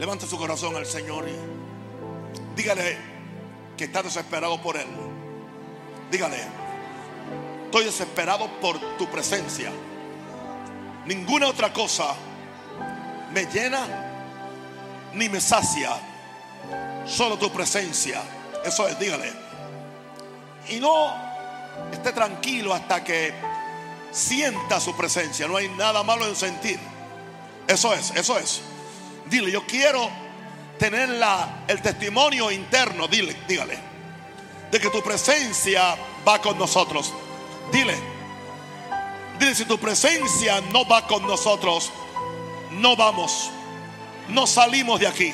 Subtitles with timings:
[0.00, 2.96] Levante su corazón al Señor y dígale
[3.76, 4.86] que está desesperado por Él.
[6.10, 6.38] Dígale,
[7.66, 9.70] estoy desesperado por tu presencia.
[11.04, 12.14] Ninguna otra cosa
[13.34, 13.86] me llena
[15.12, 15.90] ni me sacia.
[17.06, 18.22] Solo tu presencia.
[18.64, 19.30] Eso es, dígale.
[20.70, 21.12] Y no
[21.92, 23.34] esté tranquilo hasta que
[24.12, 25.46] sienta su presencia.
[25.46, 26.80] No hay nada malo en sentir.
[27.68, 28.62] Eso es, eso es.
[29.30, 30.10] Dile, yo quiero
[30.76, 33.78] tener la, el testimonio interno, dile, dígale,
[34.70, 37.12] de que tu presencia va con nosotros.
[37.70, 37.96] Dile,
[39.38, 41.92] dile, si tu presencia no va con nosotros,
[42.72, 43.50] no vamos,
[44.28, 45.32] no salimos de aquí.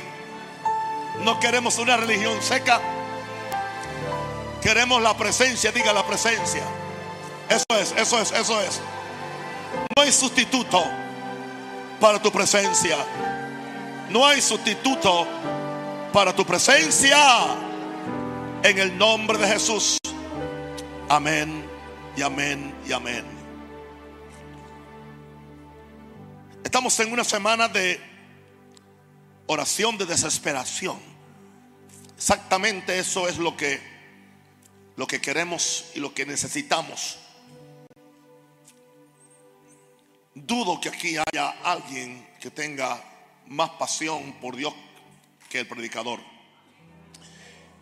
[1.25, 2.81] No queremos una religión seca.
[4.61, 6.65] Queremos la presencia, diga la presencia.
[7.49, 8.81] Eso es, eso es, eso es.
[9.97, 10.85] No hay sustituto
[11.99, 12.99] para tu presencia.
[14.11, 15.27] No hay sustituto
[16.13, 17.19] para tu presencia.
[18.63, 19.99] En el nombre de Jesús.
[21.09, 21.65] Amén
[22.17, 23.25] y amén y amén.
[26.65, 28.01] Estamos en una semana de
[29.47, 30.99] oración de desesperación.
[32.17, 33.97] Exactamente eso es lo que
[34.97, 37.19] lo que queremos y lo que necesitamos.
[40.35, 43.03] Dudo que aquí haya alguien que tenga
[43.49, 44.75] más pasión por Dios
[45.49, 46.21] que el predicador.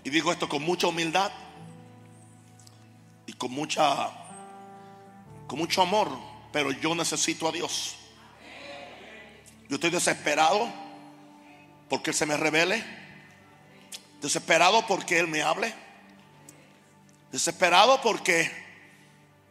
[0.03, 1.33] Y digo esto con mucha humildad
[3.27, 4.11] y con mucha
[5.47, 6.09] con mucho amor,
[6.53, 7.97] pero yo necesito a Dios.
[9.69, 10.69] Yo estoy desesperado
[11.89, 12.85] porque Él se me revele,
[14.20, 15.75] desesperado porque Él me hable,
[17.31, 18.51] desesperado porque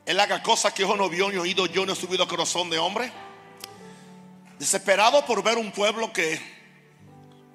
[0.06, 2.70] Él haga cosas que yo no vio ni oído, yo no he subido a corazón
[2.70, 3.12] de hombre.
[4.64, 6.40] Desesperado por ver un pueblo que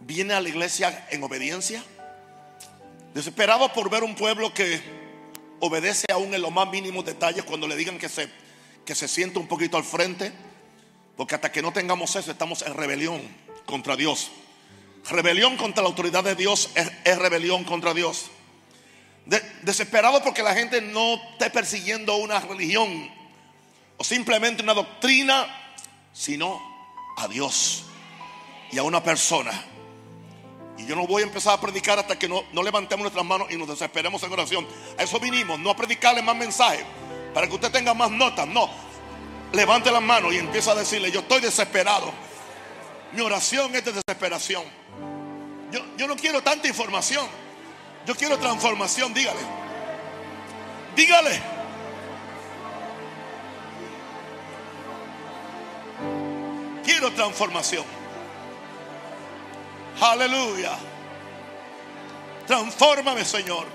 [0.02, 1.82] viene a la iglesia en obediencia.
[3.14, 4.78] Desesperado por ver un pueblo que
[5.58, 8.28] obedece aún en los más mínimos detalles cuando le digan que se,
[8.84, 10.32] que se siente un poquito al frente.
[11.16, 13.22] Porque hasta que no tengamos eso estamos en rebelión
[13.64, 14.30] contra Dios.
[15.08, 18.26] Rebelión contra la autoridad de Dios es, rebelión contra Dios.
[19.24, 23.10] De- desesperado porque la gente no esté persiguiendo una religión
[23.96, 25.46] o simplemente una doctrina,
[26.12, 26.67] sino
[27.18, 27.84] a Dios
[28.70, 29.52] y a una persona.
[30.76, 33.56] Y yo no voy a empezar a predicar hasta que no, levantemos nuestras manos y
[33.56, 34.66] nos desesperemos en oración.
[34.96, 36.84] A eso vinimos, no a predicarle más mensajes
[37.34, 38.46] para que usted tenga más notas.
[38.46, 38.70] No,
[39.52, 42.12] levante las manos y empieza a decirle, yo estoy desesperado.
[43.12, 44.62] Mi oración es de desesperación.
[45.72, 47.26] Yo, yo no quiero tanta información.
[48.06, 49.40] Yo quiero transformación, dígale.
[50.94, 51.57] Dígale.
[56.98, 57.84] Transformación.
[60.00, 60.76] Aleluya.
[62.46, 63.66] Transfórmame, Señor.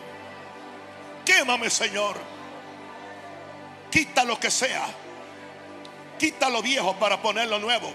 [1.25, 2.17] Quémame, Señor.
[3.89, 4.85] Quita lo que sea.
[6.19, 7.91] Quita lo viejo para poner lo nuevo.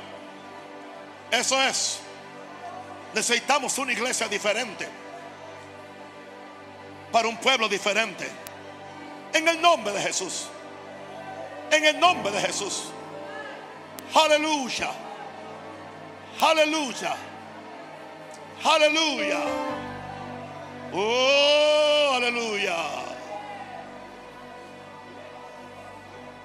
[1.31, 2.01] Eso es.
[3.15, 4.89] Necesitamos una iglesia diferente.
[7.13, 8.29] Para un pueblo diferente.
[9.33, 10.47] En el nombre de Jesús.
[11.71, 12.85] En el nombre de Jesús.
[14.15, 14.91] Aleluya.
[16.41, 17.17] Aleluya.
[18.65, 19.41] Aleluya.
[20.93, 22.77] Oh, aleluya.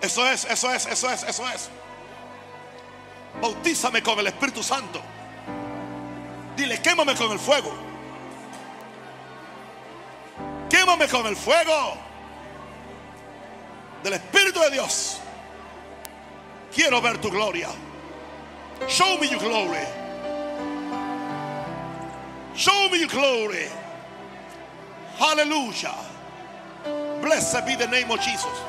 [0.01, 1.69] Eso es, eso es, eso es, eso es.
[3.41, 5.01] Bautízame con el Espíritu Santo.
[6.57, 7.71] Dile, quémame con el fuego.
[10.69, 11.97] Quémame con el fuego
[14.03, 15.19] del Espíritu de Dios.
[16.73, 17.69] Quiero ver tu gloria.
[18.87, 19.85] Show me your glory.
[22.55, 23.67] Show me your glory.
[25.17, 25.95] Hallelujah.
[27.21, 28.59] Blessed be the name of Jesus.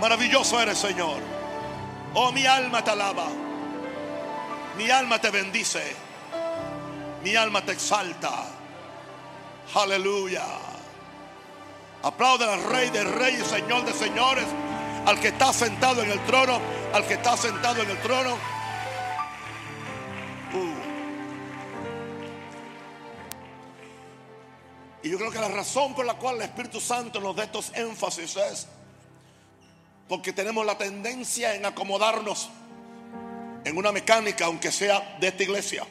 [0.00, 1.20] Maravilloso eres, Señor.
[2.14, 3.28] Oh, mi alma te alaba.
[4.76, 5.96] Mi alma te bendice.
[7.24, 8.46] Mi alma te exalta.
[9.74, 10.44] Aleluya.
[12.02, 14.44] Aplauden al Rey de Reyes, Señor de Señores,
[15.06, 16.60] al que está sentado en el trono,
[16.92, 18.36] al que está sentado en el trono.
[25.06, 27.72] Y yo creo que la razón por la cual el Espíritu Santo nos da estos
[27.76, 28.66] énfasis es
[30.08, 32.50] porque tenemos la tendencia en acomodarnos
[33.64, 35.86] en una mecánica, aunque sea de esta iglesia.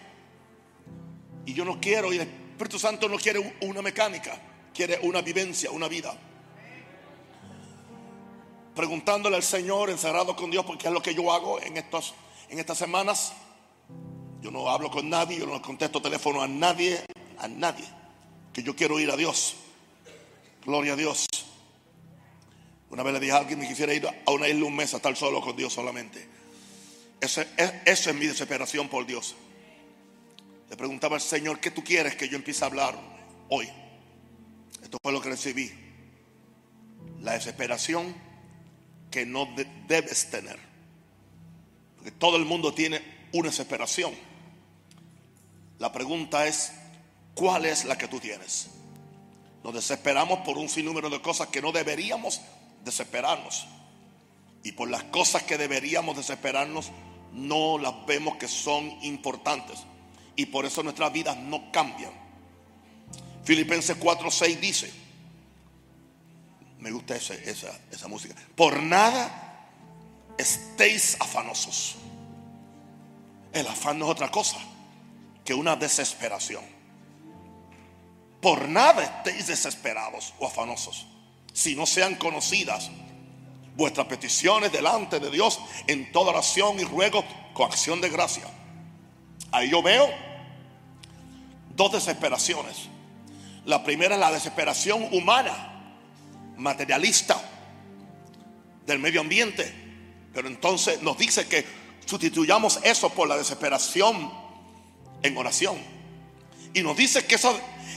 [1.46, 4.38] Y yo no quiero, y el Espíritu Santo no quiere una mecánica,
[4.74, 6.14] quiere una vivencia, una vida.
[8.76, 12.16] Preguntándole al Señor, encerrado con Dios, porque es lo que yo hago en, estos,
[12.50, 13.32] en estas semanas.
[14.42, 17.00] Yo no hablo con nadie, yo no contesto teléfono a nadie,
[17.38, 17.86] a nadie.
[18.56, 19.56] Que yo quiero ir a Dios.
[20.66, 21.28] Gloria a Dios.
[22.90, 24.98] Una vez le dije a alguien que quisiera ir a una isla un mes a
[24.98, 26.26] estar solo con Dios solamente.
[27.20, 29.36] Esa es, es mi desesperación por Dios.
[30.70, 32.98] Le preguntaba al Señor, ¿qué tú quieres que yo empiece a hablar
[33.50, 33.68] hoy?
[34.82, 35.70] Esto fue lo que recibí.
[37.20, 38.16] La desesperación
[39.12, 39.54] que no
[39.86, 40.58] debes tener.
[41.98, 43.02] Porque todo el mundo tiene
[43.34, 44.14] una desesperación.
[45.80, 46.72] La pregunta es,
[47.36, 48.70] ¿cuál es la que tú tienes?
[49.64, 52.42] Nos desesperamos por un sinnúmero de cosas que no deberíamos
[52.84, 53.68] desesperarnos.
[54.64, 56.92] Y por las cosas que deberíamos desesperarnos,
[57.34, 59.80] no las vemos que son importantes.
[60.36, 62.12] Y por eso nuestras vidas no cambian.
[63.44, 64.92] Filipenses 4:6 dice,
[66.80, 67.36] me gusta esa,
[67.92, 69.70] esa música, por nada
[70.38, 71.96] estéis afanosos.
[73.54, 74.58] El afán no es otra cosa
[75.44, 76.64] que una desesperación.
[78.46, 81.08] Por nada estéis desesperados o afanosos,
[81.52, 82.92] si no sean conocidas
[83.76, 87.26] vuestras peticiones delante de Dios en toda oración y ruego
[87.56, 88.44] con acción de gracia.
[89.52, 90.08] Ahí yo veo
[91.76, 92.88] dos desesperaciones.
[93.66, 95.96] La primera es la desesperación humana,
[96.56, 97.42] materialista,
[98.86, 99.74] del medio ambiente.
[100.36, 101.66] Pero entonces nos dice que
[102.06, 104.32] sustituyamos eso por la desesperación
[105.24, 105.78] en oración.
[106.76, 107.52] Y nos dice que esa,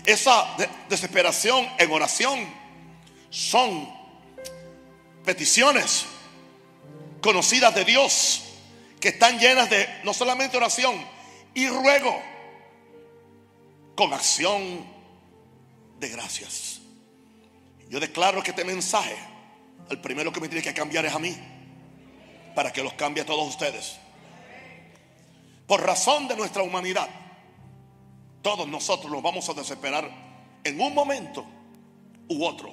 [0.09, 0.57] esa
[0.89, 2.49] desesperación en oración
[3.29, 3.95] son
[5.23, 6.07] peticiones
[7.21, 8.45] conocidas de Dios
[9.01, 10.97] que están llenas de no solamente oración
[11.53, 12.19] y ruego
[13.95, 14.87] con acción
[16.01, 16.81] de gracias.
[17.91, 19.15] Yo declaro que este mensaje,
[19.91, 21.37] el primero que me tiene que cambiar es a mí,
[22.55, 23.97] para que los cambie a todos ustedes.
[25.67, 27.11] Por razón de nuestra humanidad,
[28.43, 30.11] todos nosotros nos vamos a desesperar
[30.65, 31.45] en un momento
[32.29, 32.73] u otro.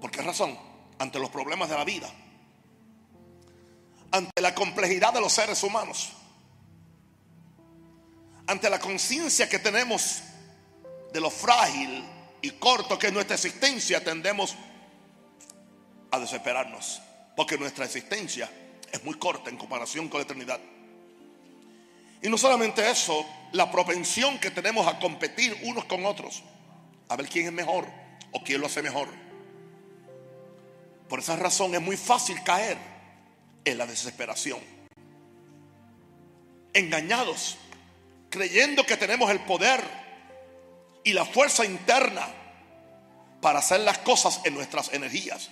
[0.00, 0.58] ¿Por qué razón?
[0.98, 2.10] Ante los problemas de la vida.
[4.10, 6.10] Ante la complejidad de los seres humanos.
[8.46, 10.22] Ante la conciencia que tenemos
[11.12, 12.04] de lo frágil
[12.42, 14.56] y corto que es nuestra existencia, tendemos
[16.10, 17.00] a desesperarnos.
[17.36, 18.50] Porque nuestra existencia
[18.90, 20.60] es muy corta en comparación con la eternidad.
[22.22, 26.42] Y no solamente eso, la propensión que tenemos a competir unos con otros,
[27.08, 27.86] a ver quién es mejor
[28.32, 29.08] o quién lo hace mejor.
[31.08, 32.76] Por esa razón es muy fácil caer
[33.64, 34.60] en la desesperación.
[36.72, 37.56] Engañados,
[38.28, 39.82] creyendo que tenemos el poder
[41.02, 42.28] y la fuerza interna
[43.40, 45.50] para hacer las cosas en nuestras energías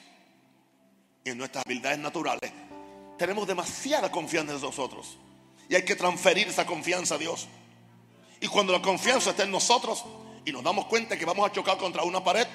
[1.25, 2.53] y en nuestras habilidades naturales.
[3.17, 5.19] Tenemos demasiada confianza en nosotros
[5.69, 7.47] y hay que transferir esa confianza a Dios.
[8.41, 10.05] Y cuando la confianza está en nosotros
[10.45, 12.47] y nos damos cuenta que vamos a chocar contra una pared,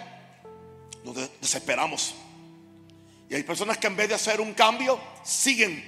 [1.04, 2.16] nos desesperamos
[3.34, 5.84] y hay personas que en vez de hacer un cambio, siguen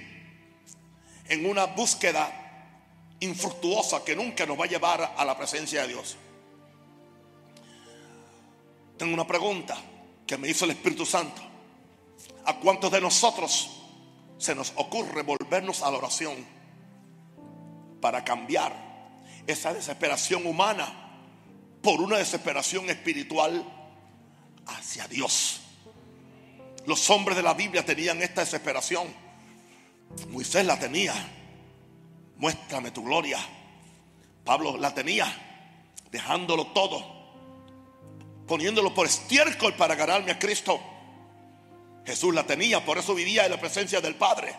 [1.28, 2.32] en una búsqueda
[3.20, 6.16] infructuosa que nunca nos va a llevar a la presencia de Dios.
[8.98, 9.76] Tengo una pregunta
[10.26, 11.40] que me hizo el Espíritu Santo.
[12.46, 13.70] ¿A cuántos de nosotros
[14.38, 16.44] se nos ocurre volvernos a la oración
[18.00, 18.74] para cambiar
[19.46, 20.86] esa desesperación humana
[21.82, 23.64] por una desesperación espiritual
[24.66, 25.60] hacia Dios?
[26.86, 29.08] Los hombres de la Biblia tenían esta desesperación.
[30.28, 31.14] Moisés la tenía.
[32.36, 33.38] Muéstrame tu gloria.
[34.44, 35.26] Pablo la tenía,
[36.12, 37.04] dejándolo todo,
[38.46, 40.80] poniéndolo por estiércol para ganarme a Cristo.
[42.04, 44.54] Jesús la tenía, por eso vivía en la presencia del Padre.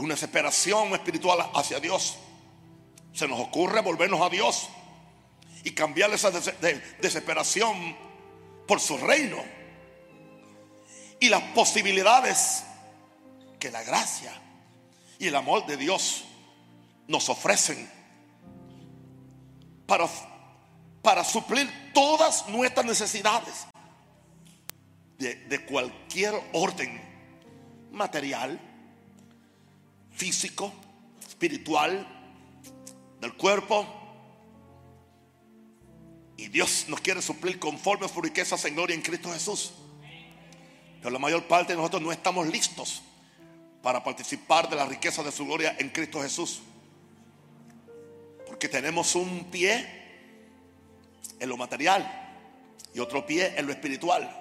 [0.00, 2.16] Una desesperación espiritual hacia Dios.
[3.12, 4.68] Se nos ocurre volvernos a Dios
[5.62, 7.96] y cambiar esa desesperación
[8.66, 9.36] por su reino
[11.18, 12.64] y las posibilidades
[13.58, 14.32] que la gracia
[15.18, 16.24] y el amor de Dios
[17.06, 17.90] nos ofrecen
[19.86, 20.08] para,
[21.02, 23.66] para suplir todas nuestras necesidades
[25.18, 26.98] de, de cualquier orden
[27.90, 28.69] material,
[30.20, 30.70] físico,
[31.26, 32.06] espiritual,
[33.22, 33.86] del cuerpo.
[36.36, 39.72] Y Dios nos quiere suplir conforme a su riquezas en gloria en Cristo Jesús.
[40.98, 43.02] Pero la mayor parte de nosotros no estamos listos
[43.82, 46.60] para participar de la riqueza de su gloria en Cristo Jesús.
[48.46, 49.88] Porque tenemos un pie
[51.38, 52.36] en lo material
[52.92, 54.36] y otro pie en lo espiritual.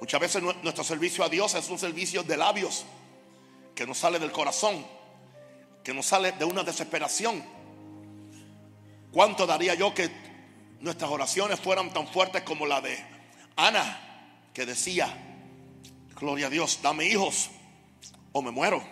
[0.00, 2.84] Muchas veces nuestro servicio a Dios es un servicio de labios
[3.76, 4.84] que nos sale del corazón.
[5.84, 7.44] que nos sale de una desesperación.
[9.12, 10.10] ¿Cuánto daría yo que
[10.80, 12.98] nuestras oraciones fueran tan fuertes como la de
[13.54, 15.06] Ana, que decía,
[16.18, 17.50] gloria a Dios, dame hijos
[18.32, 18.82] o me muero?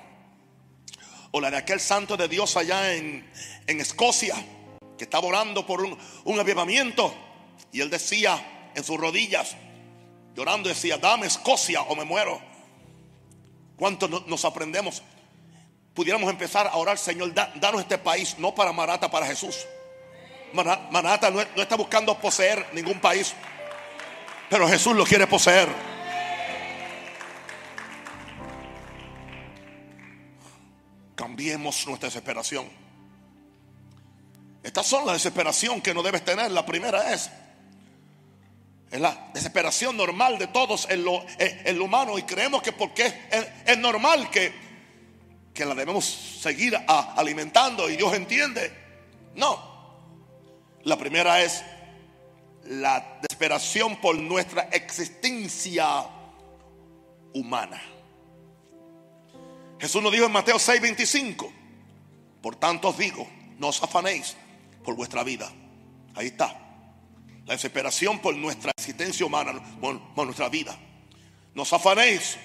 [1.32, 3.28] O la de aquel santo de Dios allá en,
[3.66, 4.36] en Escocia,
[4.96, 7.12] que estaba orando por un, un avivamiento.
[7.72, 9.56] Y él decía en sus rodillas,
[10.36, 12.40] llorando, decía, dame Escocia o me muero.
[13.76, 15.02] ¿Cuánto nos aprendemos?
[15.94, 19.66] Pudiéramos empezar a orar, Señor, danos este país, no para Marata, para Jesús.
[20.52, 23.34] Marata no, está buscando poseer ningún país,
[24.48, 25.68] pero Jesús lo quiere poseer.
[31.14, 32.68] Cambiemos nuestra desesperación.
[34.62, 36.50] Estas son la desesperación que no debes tener.
[36.50, 37.30] La primera es,
[38.94, 43.06] es la desesperación normal de todos en lo, en lo humano y creemos que porque
[43.06, 43.14] es,
[43.66, 44.52] es, normal que,
[45.52, 48.72] que la debemos seguir alimentando y Dios entiende.
[49.34, 49.98] No.
[50.84, 51.64] La primera es
[52.66, 56.06] la desesperación por nuestra existencia
[57.32, 57.82] humana.
[59.80, 61.50] Jesús nos dijo en Mateo 6:25,
[62.40, 63.26] por tanto os digo,
[63.58, 64.36] no os afanéis
[64.84, 65.50] por vuestra vida.
[66.14, 66.63] Ahí está.
[67.46, 70.76] La desesperación por nuestra existencia humana, por, nuestra vida.
[71.54, 72.38] No os afanéis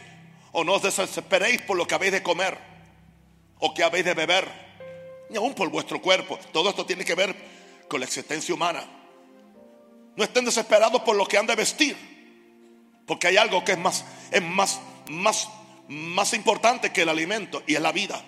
[0.51, 2.57] o no os desesperéis por lo que habéis de comer
[3.59, 4.45] o que habéis de beber,
[5.29, 6.37] ni aún por vuestro cuerpo.
[6.51, 7.33] Todo esto tiene que ver
[7.87, 8.83] con la existencia humana.
[10.15, 11.95] No estén desesperados por lo que han de vestir,
[13.07, 15.47] porque hay algo que es más, es más, más,
[15.87, 18.21] más importante que el alimento y es la vida.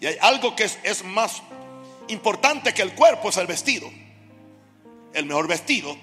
[0.00, 1.42] Y hay algo que es más
[2.08, 4.01] importante que el cuerpo es el vestido.
[5.12, 5.96] El mejor vestido,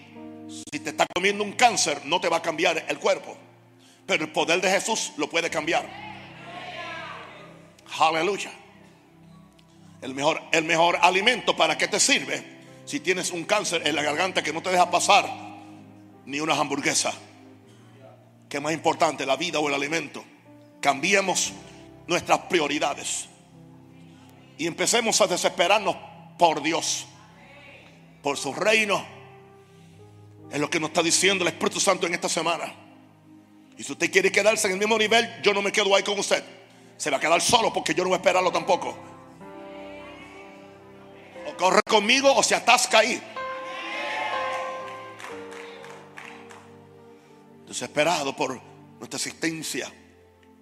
[0.48, 3.36] si te está comiendo un cáncer, no te va a cambiar el cuerpo.
[4.06, 5.88] Pero el poder de Jesús lo puede cambiar.
[8.00, 8.52] Aleluya.
[10.02, 14.02] El mejor, el mejor alimento para qué te sirve si tienes un cáncer en la
[14.02, 15.30] garganta que no te deja pasar
[16.26, 17.14] ni una hamburguesa.
[18.48, 20.24] ¿Qué más importante, la vida o el alimento?
[20.82, 21.54] Cambiemos
[22.08, 23.28] nuestras prioridades
[24.58, 25.96] y empecemos a desesperarnos
[26.38, 27.06] por Dios,
[28.22, 29.06] por su reino.
[30.52, 32.74] Es lo que nos está diciendo el Espíritu Santo en esta semana.
[33.78, 36.18] Y si usted quiere quedarse en el mismo nivel, yo no me quedo ahí con
[36.20, 36.44] usted.
[36.98, 38.98] Se va a quedar solo porque yo no voy a esperarlo tampoco.
[41.48, 43.22] O corre conmigo o se atasca ahí.
[47.68, 48.60] Desesperado por
[48.98, 49.92] nuestra existencia.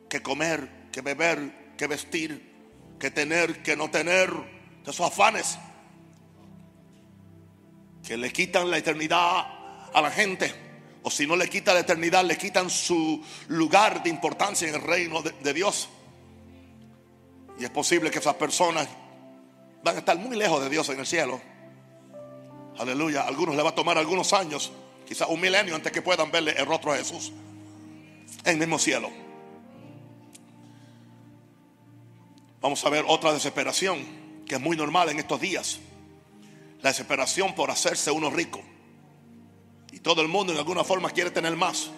[0.09, 2.55] Que comer, que beber, que vestir,
[2.99, 5.57] que tener, que no tener, de esos afanes
[8.07, 9.45] que le quitan la eternidad
[9.93, 10.53] a la gente.
[11.03, 14.81] O si no le quita la eternidad, le quitan su lugar de importancia en el
[14.81, 15.89] reino de, Dios.
[17.59, 18.87] Y es posible que esas personas
[19.83, 21.41] van a estar muy lejos de Dios en el cielo.
[22.79, 23.23] Aleluya.
[23.23, 24.71] A algunos le va a tomar algunos años,
[25.05, 27.33] quizás un milenio antes que puedan verle el rostro de Jesús
[28.45, 29.09] en el mismo cielo.
[32.61, 33.99] Vamos a ver otra desesperación
[34.45, 35.79] que es muy normal en estos días.
[36.81, 38.62] La desesperación por hacerse uno rico.
[39.91, 41.89] Y todo el mundo en alguna forma quiere tener más.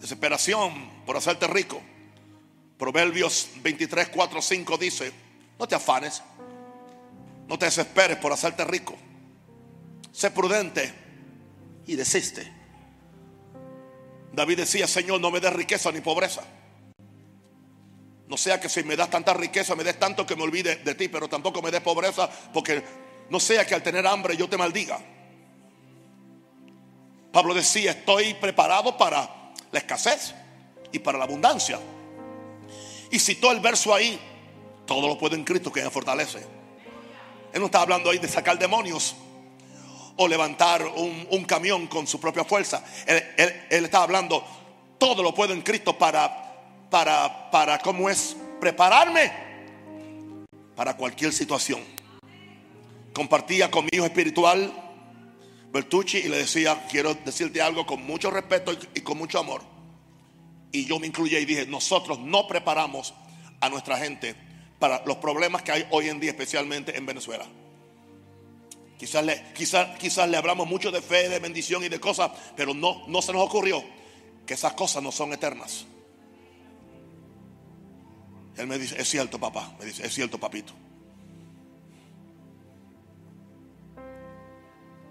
[0.00, 1.80] Desesperación por hacerte rico.
[2.78, 5.12] Proverbios 23, 4, 5 dice,
[5.58, 6.22] no te afanes,
[7.48, 8.94] no te desesperes por hacerte rico.
[10.12, 10.94] Sé prudente
[11.86, 12.52] y desiste.
[14.32, 16.42] David decía, Señor, no me des riqueza ni pobreza.
[18.28, 20.94] No sea que si me das tanta riqueza, me des tanto que me olvide de
[20.94, 22.84] ti, pero tampoco me des pobreza, porque
[23.30, 24.98] no sea que al tener hambre yo te maldiga.
[27.32, 30.34] Pablo decía, estoy preparado para la escasez
[30.92, 31.78] y para la abundancia.
[33.10, 34.18] Y citó el verso ahí,
[34.86, 36.38] todo lo puede en Cristo que me fortalece.
[37.52, 39.14] Él no está hablando ahí de sacar demonios
[40.16, 42.84] o levantar un, camión con su propia fuerza.
[43.06, 43.22] Él,
[43.70, 44.44] él está hablando,
[44.98, 46.48] todo lo puedo en Cristo para
[46.90, 48.36] para, para ¿cómo es?
[48.60, 49.32] Prepararme
[50.74, 51.80] para cualquier situación.
[53.18, 54.72] Compartía con mi hijo espiritual,
[55.72, 59.60] Bertucci, y le decía, quiero decirte algo con mucho respeto y, con mucho amor.
[60.70, 63.14] Y yo me incluí y dije, nosotros no preparamos
[63.60, 64.36] a nuestra gente
[64.78, 67.44] para los problemas que hay hoy en día, especialmente en Venezuela.
[68.96, 72.72] Quizás le, quizás, quizás le hablamos mucho de fe, de bendición y de cosas, pero
[72.72, 73.82] no, no se nos ocurrió
[74.46, 75.86] que esas cosas no son eternas.
[78.56, 80.72] Él me dice, es cierto papá, me dice, es cierto papito.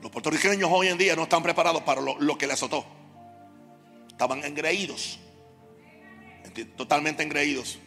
[0.07, 2.85] Los puertorriqueños hoy en día no están preparados para lo, que le azotó.
[4.07, 5.19] Estaban engreídos,
[6.77, 7.77] totalmente engreídos.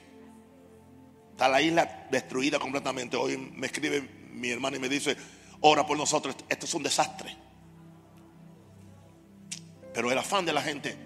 [1.31, 3.17] Está la isla destruida completamente.
[3.17, 5.17] Hoy me escribe mi hermano y me dice,
[5.63, 7.35] ora por nosotros, esto es un desastre.
[9.95, 10.99] Pero el afán de la gente.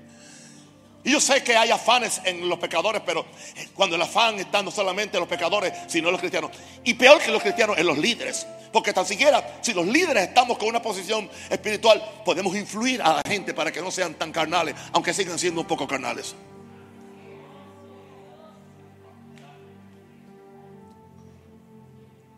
[1.04, 3.26] Y yo sé que hay afanes en los pecadores, pero
[3.74, 6.50] cuando el afán está no solamente en los pecadores, sino en los cristianos.
[6.82, 8.46] Y peor que los cristianos, en los líderes.
[8.72, 13.22] Porque tan siquiera, si los líderes estamos con una posición espiritual, podemos influir a la
[13.28, 16.34] gente para que no sean tan carnales, aunque sigan siendo un poco carnales.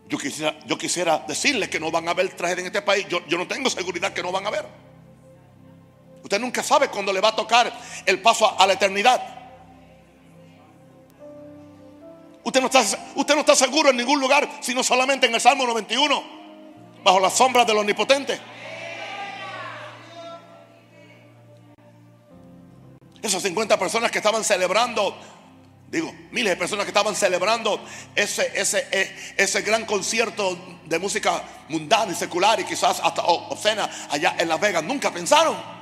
[0.09, 3.07] Yo quisiera, yo quisiera decirles que no van a haber tragedia en este país.
[3.09, 4.65] Yo, yo no tengo seguridad que no van a haber.
[6.23, 7.71] Usted nunca sabe cuándo le va a tocar
[8.05, 9.21] el paso a, la eternidad.
[12.43, 12.81] Usted no, está,
[13.15, 16.23] usted no está seguro en ningún lugar, sino solamente en el Salmo 91,
[17.03, 18.39] bajo la sombra del Omnipotente.
[23.21, 25.17] Esas 50 personas que estaban celebrando
[25.89, 27.81] digo, miles de personas que estaban celebrando
[28.13, 33.89] ese, ese, e, ese gran concierto de música mundana y secular y quizás hasta obscena
[34.09, 35.76] allá en Las Vegas, nunca pensaron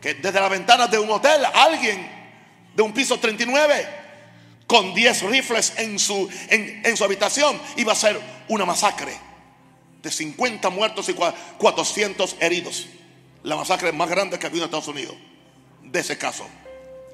[0.00, 2.08] que desde las ventanas de un hotel alguien
[2.74, 3.86] de un piso 39
[4.66, 9.12] con 10 rifles en su, en, en su habitación iba a ser una masacre
[10.02, 12.86] de 50 muertos y 400 heridos.
[13.42, 15.16] La masacre más grande que ha habido en Estados Unidos
[15.82, 16.46] de ese caso.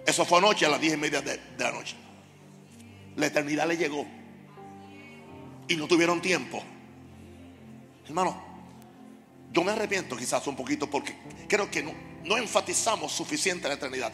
[0.06, 1.96] Eso fue anoche a las 10 y media de la noche
[3.16, 4.06] la eternidad le llegó
[5.68, 6.62] y no tuvieron tiempo.
[8.06, 8.40] Hermano,
[9.52, 11.16] yo me arrepiento quizás un poquito porque
[11.48, 11.92] creo que no,
[12.26, 14.12] no enfatizamos suficiente la eternidad.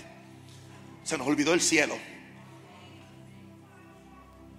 [1.03, 1.97] Se nos olvidó el cielo.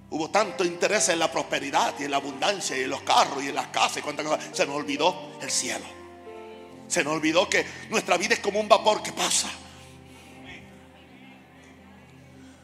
[0.09, 3.49] Hubo tanto interés en la prosperidad y en la abundancia y en los carros y
[3.49, 4.39] en las casas y.
[4.51, 5.85] Se nos olvidó el cielo.
[6.87, 9.49] Se nos olvidó que nuestra vida es como un vapor que pasa.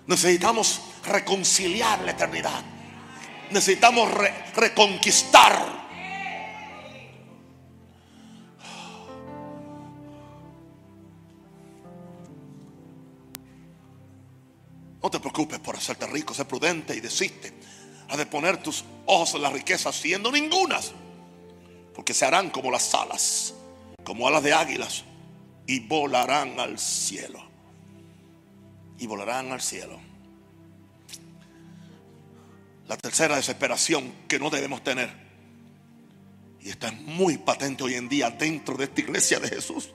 [0.07, 2.63] Necesitamos reconciliar la eternidad.
[3.51, 4.11] Necesitamos
[4.55, 5.78] reconquistar.
[15.01, 17.53] No te preocupes por hacerte rico, sé prudente y desiste.
[18.09, 20.91] A de poner tus ojos en las riquezas, siendo ningunas,
[21.93, 23.53] porque se harán como las alas,
[24.03, 25.03] como alas de águilas,
[25.67, 27.39] y volarán al cielo.
[28.97, 29.99] Y volarán al cielo.
[32.87, 35.29] La tercera desesperación que no debemos tener.
[36.59, 39.91] Y está muy patente hoy en día dentro de esta iglesia de Jesús.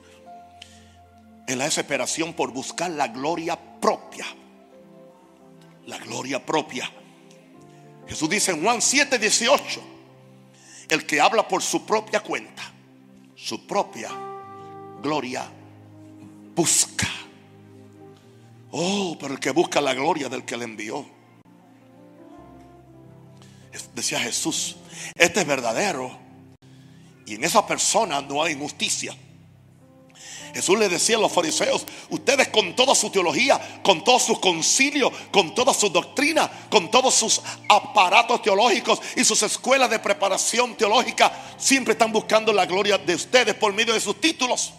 [1.45, 4.25] Es la desesperación por buscar la gloria propia.
[5.87, 6.89] La gloria propia.
[8.07, 9.81] Jesús dice en Juan 7, 18.
[10.89, 12.63] El que habla por su propia cuenta,
[13.35, 14.11] su propia
[15.01, 15.49] gloria
[16.55, 17.07] busca.
[18.71, 21.15] Oh, pero el que busca la gloria del que le envió
[23.95, 24.75] decía Jesús,
[25.15, 26.17] este es verdadero.
[27.25, 29.15] Y en esa persona no hay injusticia.
[30.55, 35.11] Jesús le decía a los fariseos, ustedes con toda su teología, con todos sus concilios,
[35.29, 41.29] con toda su doctrina, con todos sus aparatos teológicos y sus escuelas de preparación teológica,
[41.57, 44.71] siempre están buscando la gloria de ustedes por medio de sus títulos.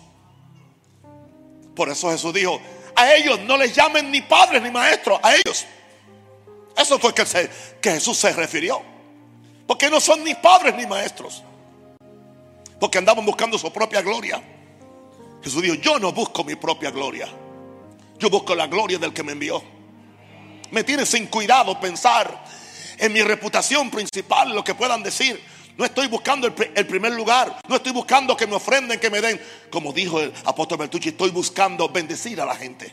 [1.75, 2.59] Por eso Jesús dijo,
[2.95, 5.67] a ellos no les llamen ni padres ni maestros, a ellos.
[6.75, 7.23] Eso fue que,
[7.83, 8.81] que Jesús se refirió.
[9.67, 11.43] Porque no son ni padres ni maestros.
[12.81, 14.43] Porque andaban buscando su propia gloria.
[15.47, 17.29] Jesús dijo, yo no busco mi propia gloria.
[18.19, 19.63] Yo busco la gloria del que me envió.
[20.73, 22.45] Me tiene sin cuidado pensar
[22.99, 25.41] en mi reputación principal, lo que puedan decir.
[25.77, 27.61] No estoy buscando el, primer lugar.
[27.69, 29.41] No estoy buscando que me ofrenden, que me den.
[29.71, 32.93] Como dijo el apóstol Bertucci, estoy buscando bendecir a la gente.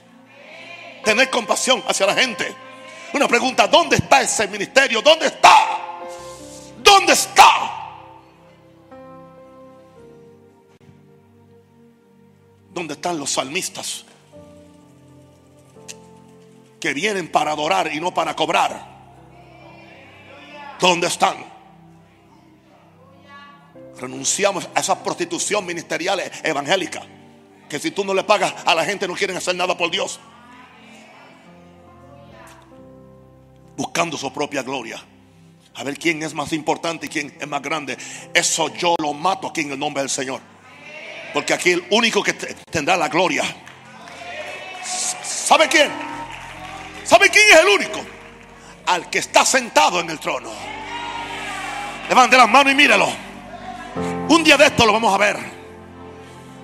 [1.03, 2.53] Tener compasión hacia la gente.
[3.13, 5.01] Una pregunta, ¿dónde está ese ministerio?
[5.01, 5.55] ¿Dónde está?
[6.83, 7.82] ¿Dónde está?
[12.73, 14.05] ¿Dónde están los salmistas?
[16.79, 18.93] Que vienen para adorar y no para cobrar.
[20.79, 21.37] ¿Dónde están?
[23.99, 27.01] Renunciamos a esa prostitución ministerial evangélica.
[27.69, 30.19] Que si tú no le pagas a la gente no quieren hacer nada por Dios.
[33.77, 35.03] Buscando su propia gloria
[35.75, 37.97] a ver quién es más importante y quién es más grande.
[38.33, 40.52] Eso yo lo mato aquí en el nombre del Señor.
[41.33, 43.43] Porque aquí el único que tendrá la gloria.
[45.23, 45.91] ¿Sabe quién?
[47.03, 47.99] ¿Sabe quién es el único?
[48.85, 50.51] Al que está sentado en el trono.
[52.07, 53.07] Levante las manos y mírelo.
[54.29, 55.37] Un día de esto lo vamos a ver.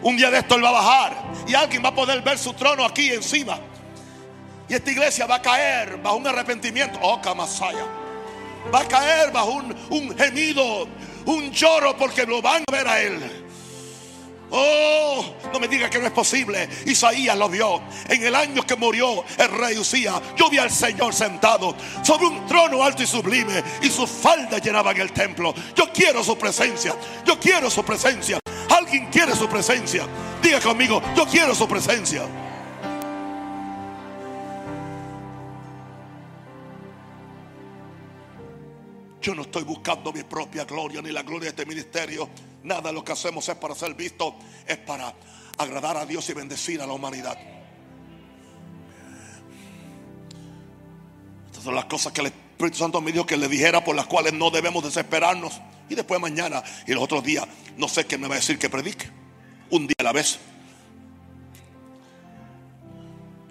[0.02, 1.24] Un día de esto él va a bajar.
[1.48, 3.60] Y alguien va a poder ver su trono aquí encima.
[4.68, 7.00] Y esta iglesia va a caer bajo un arrepentimiento.
[7.02, 7.86] Oh, Camasaya.
[8.74, 10.88] va a caer bajo un, un gemido,
[11.26, 13.49] un lloro porque lo van a ver a él.
[14.52, 16.68] Oh, no me diga que no es posible.
[16.86, 17.82] Isaías lo vio.
[18.08, 22.48] En el año que murió el rey Usía, yo vi al Señor sentado sobre un
[22.48, 25.54] trono alto y sublime y sus faldas llenaban el templo.
[25.76, 26.96] Yo quiero su presencia.
[27.26, 28.40] Yo quiero su presencia.
[28.70, 30.08] Alguien quiere su presencia.
[30.42, 32.24] Diga conmigo, yo quiero su presencia.
[39.22, 42.30] Yo no estoy buscando mi propia gloria ni la gloria de este ministerio.
[42.64, 44.36] Nada de lo que hacemos es para ser visto,
[44.68, 45.14] es para
[45.58, 47.38] agradar a Dios y bendecir a la humanidad.
[51.48, 54.08] Estas son las cosas que el Espíritu Santo me dijo que le dijera por las
[54.08, 55.60] cuales no debemos desesperarnos.
[55.90, 58.70] Y después mañana y los otros días, no sé qué me va a decir que
[58.70, 59.10] predique.
[59.72, 60.40] Un día a la vez.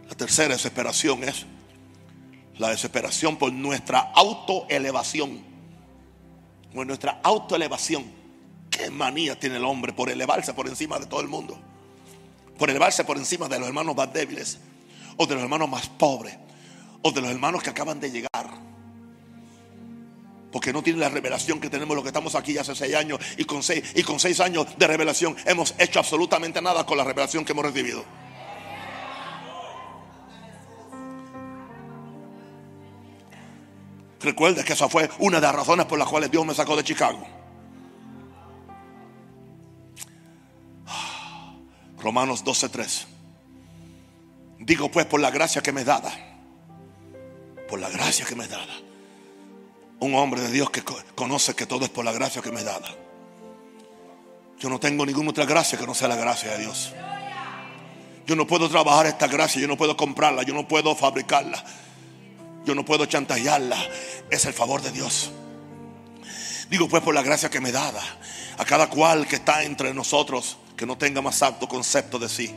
[0.08, 1.46] La tercera desesperación es
[2.58, 5.48] la desesperación por nuestra autoelevación
[6.74, 8.17] con nuestra autoelevación.
[8.78, 11.58] Qué manía tiene el hombre por elevarse por encima de todo el mundo.
[12.56, 14.58] Por elevarse por encima de los hermanos más débiles.
[15.16, 16.38] O de los hermanos más pobres.
[17.02, 18.48] O de los hermanos que acaban de llegar.
[20.52, 23.18] Porque no tiene la revelación que tenemos los que estamos aquí hace seis años.
[23.36, 27.02] Y con seis, y con seis años de revelación hemos hecho absolutamente nada con la
[27.02, 28.04] revelación que hemos recibido.
[34.20, 36.84] Recuerda que esa fue una de las razones por las cuales Dios me sacó de
[36.84, 37.26] Chicago.
[42.00, 43.06] Romanos 12:3.
[44.60, 46.12] Digo pues por la gracia que me es dada.
[47.68, 48.74] Por la gracia que me es dada.
[50.00, 50.82] Un hombre de Dios que
[51.14, 52.88] conoce que todo es por la gracia que me es dada.
[54.58, 56.92] Yo no tengo ninguna otra gracia que no sea la gracia de Dios.
[58.26, 61.64] Yo no puedo trabajar esta gracia, yo no puedo comprarla, yo no puedo fabricarla.
[62.64, 63.78] Yo no puedo chantajearla.
[64.30, 65.30] Es el favor de Dios.
[66.68, 68.02] Digo pues por la gracia que me dada
[68.58, 72.54] a cada cual que está entre nosotros que no tenga más alto concepto de sí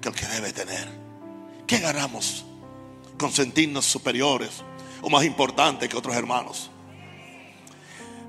[0.00, 0.88] que el que debe tener.
[1.66, 2.44] ¿Qué ganamos
[3.18, 4.62] con sentirnos superiores
[5.02, 6.70] o más importantes que otros hermanos?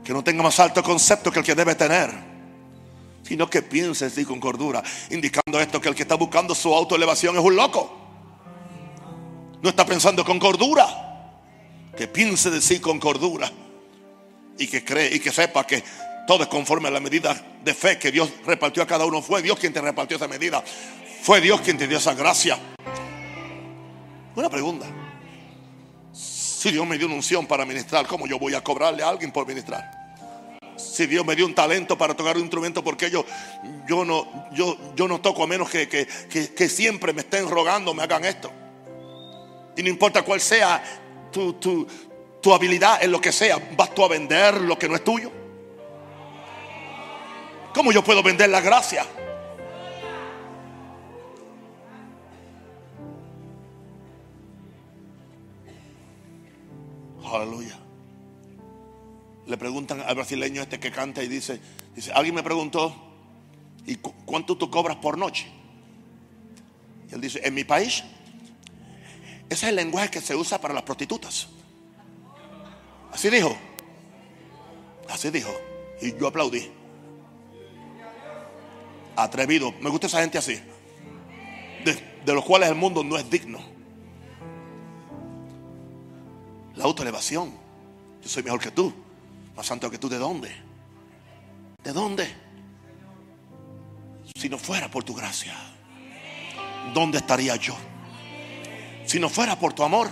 [0.03, 2.09] Que no tenga más alto concepto que el que debe tener,
[3.21, 7.37] sino que piense así con cordura, indicando esto que el que está buscando su autoelevación
[7.37, 8.01] es un loco
[9.61, 11.07] no está pensando con cordura.
[11.95, 13.51] Que piense de sí con cordura.
[14.57, 15.83] Y que cree y que sepa que
[16.27, 19.21] todo es conforme a la medida de fe que Dios repartió a cada uno.
[19.21, 20.63] Fue Dios quien te repartió esa medida.
[21.21, 22.57] Fue Dios quien te dio esa gracia.
[24.35, 24.85] Una pregunta.
[26.13, 29.31] Si Dios me dio una unción para ministrar, ¿cómo yo voy a cobrarle a alguien
[29.31, 29.99] por ministrar?
[30.77, 33.25] Si Dios me dio un talento para tocar un instrumento, porque yo,
[33.87, 37.93] yo, no, yo, yo no toco a menos que, que, que siempre me estén rogando,
[37.93, 38.51] me hagan esto.
[39.75, 40.83] Y no importa cuál sea
[41.31, 45.03] tu, tu habilidad en lo que sea, vas tú a vender lo que no es
[45.03, 45.40] tuyo.
[47.73, 49.05] ¿Cómo yo puedo vender la gracia?
[57.25, 57.77] Aleluya.
[59.47, 61.61] Le preguntan al brasileño este que canta y dice,
[61.95, 62.93] dice, alguien me preguntó,
[63.85, 65.47] ¿y cuánto tú cobras por noche?
[67.09, 68.03] Y él dice, en mi país
[69.51, 71.49] ese es el lenguaje que se usa para las prostitutas.
[73.11, 73.53] Así dijo.
[75.09, 75.51] Así dijo.
[76.01, 76.71] Y yo aplaudí.
[79.23, 79.73] Atrevido.
[79.79, 80.59] Me gusta esa gente así.
[81.85, 83.59] De, los cuales el mundo no es digno.
[86.75, 87.53] La autoelevación.
[88.21, 88.93] Yo soy mejor que tú.
[89.55, 90.09] Más santo que tú.
[90.09, 90.51] ¿De dónde?
[91.83, 92.27] ¿De dónde?
[94.35, 95.53] Si no fuera por tu gracia,
[96.93, 97.75] ¿dónde estaría yo?
[99.05, 100.09] Si no fuera por tu amor,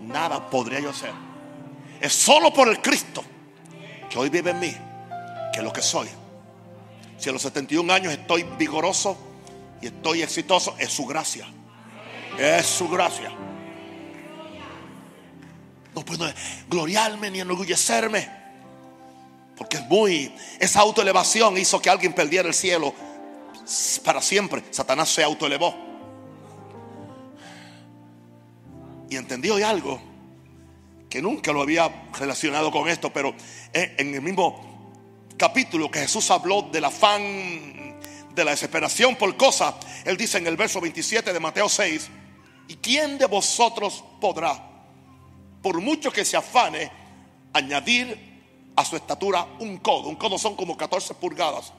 [0.00, 1.12] nada podría yo hacer.
[2.00, 3.22] Es solo por el Cristo
[4.10, 4.74] que hoy vive en mí,
[5.54, 6.08] que lo que soy.
[7.22, 9.16] Si a los 71 años estoy vigoroso
[9.80, 11.46] y estoy exitoso, es su gracia.
[12.36, 13.30] Es su gracia.
[15.94, 16.26] No puedo
[16.68, 18.28] gloriarme ni enorgullecerme.
[19.56, 20.34] Porque es muy.
[20.58, 22.92] Esa autoelevación hizo que alguien perdiera el cielo
[24.04, 24.64] para siempre.
[24.72, 25.76] Satanás se autoelevó.
[29.08, 30.02] Y entendí hoy algo
[31.08, 33.32] que nunca lo había relacionado con esto, pero
[33.72, 34.71] en el mismo
[35.42, 37.98] capítulo que Jesús habló del afán,
[38.32, 39.74] de la desesperación por cosas,
[40.04, 42.08] él dice en el verso 27 de Mateo 6,
[42.68, 44.62] ¿y quién de vosotros podrá,
[45.60, 46.92] por mucho que se afane,
[47.52, 50.10] añadir a su estatura un codo?
[50.10, 51.72] Un codo son como 14 pulgadas.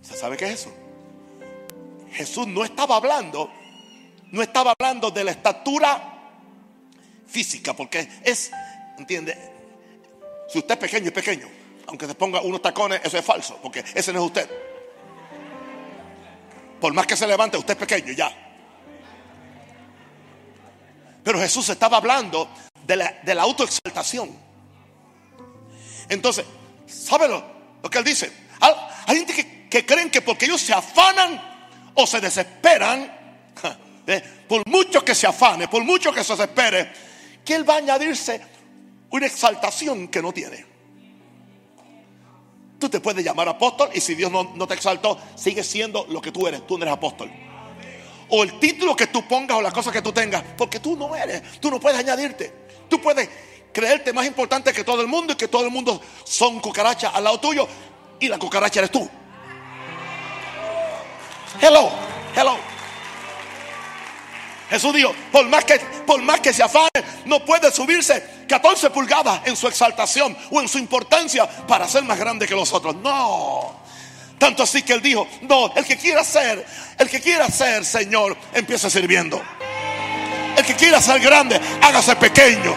[0.00, 0.72] ¿Se sabe qué es eso?
[2.12, 3.50] Jesús no estaba hablando
[4.30, 6.30] no estaba hablando de la estatura
[7.26, 8.50] física, porque es,
[8.96, 9.36] ¿entiende?
[10.52, 11.48] Si usted es pequeño, es pequeño.
[11.86, 14.50] Aunque se ponga unos tacones, eso es falso, porque ese no es usted.
[16.78, 18.30] Por más que se levante, usted es pequeño ya.
[21.24, 22.50] Pero Jesús estaba hablando
[22.86, 24.30] de la, autoexaltación.
[26.10, 26.44] Entonces,
[26.86, 28.30] ¿sabe lo, que él dice?
[28.60, 31.40] Hay gente que, que creen que porque ellos se afanan
[31.94, 33.10] o se desesperan,
[34.06, 36.92] eh, por mucho que se afane, por mucho que se desespere,
[37.42, 38.51] que él va a añadirse
[39.12, 40.66] una exaltación que no tiene.
[42.78, 46.20] Tú te puedes llamar apóstol y si Dios no, no te exaltó, sigue siendo lo
[46.20, 46.66] que tú eres.
[46.66, 47.30] Tú no eres apóstol
[48.34, 51.14] o el título que tú pongas o las cosas que tú tengas, porque tú no
[51.14, 52.50] eres, tú no puedes añadirte.
[52.88, 53.28] Tú puedes
[53.72, 57.24] creerte más importante que todo el mundo y que todo el mundo son cucarachas al
[57.24, 57.68] lado tuyo
[58.18, 59.08] y la cucaracha eres tú.
[61.60, 61.90] Hello,
[62.34, 62.71] hello.
[64.72, 66.88] Jesús dijo, por más que, por más que se afane,
[67.26, 72.18] no puede subirse 14 pulgadas en su exaltación o en su importancia para ser más
[72.18, 72.96] grande que los otros.
[72.96, 73.82] No.
[74.38, 76.64] Tanto así que él dijo, no, el que quiera ser,
[76.98, 79.42] el que quiera ser Señor, empieza sirviendo.
[80.56, 82.74] El que quiera ser grande, hágase pequeño.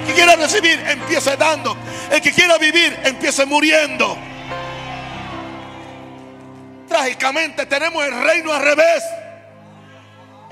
[0.00, 1.76] El que quiera recibir, empiece dando.
[2.10, 4.16] El que quiera vivir, empiece muriendo.
[6.88, 9.02] Trágicamente tenemos el reino al revés.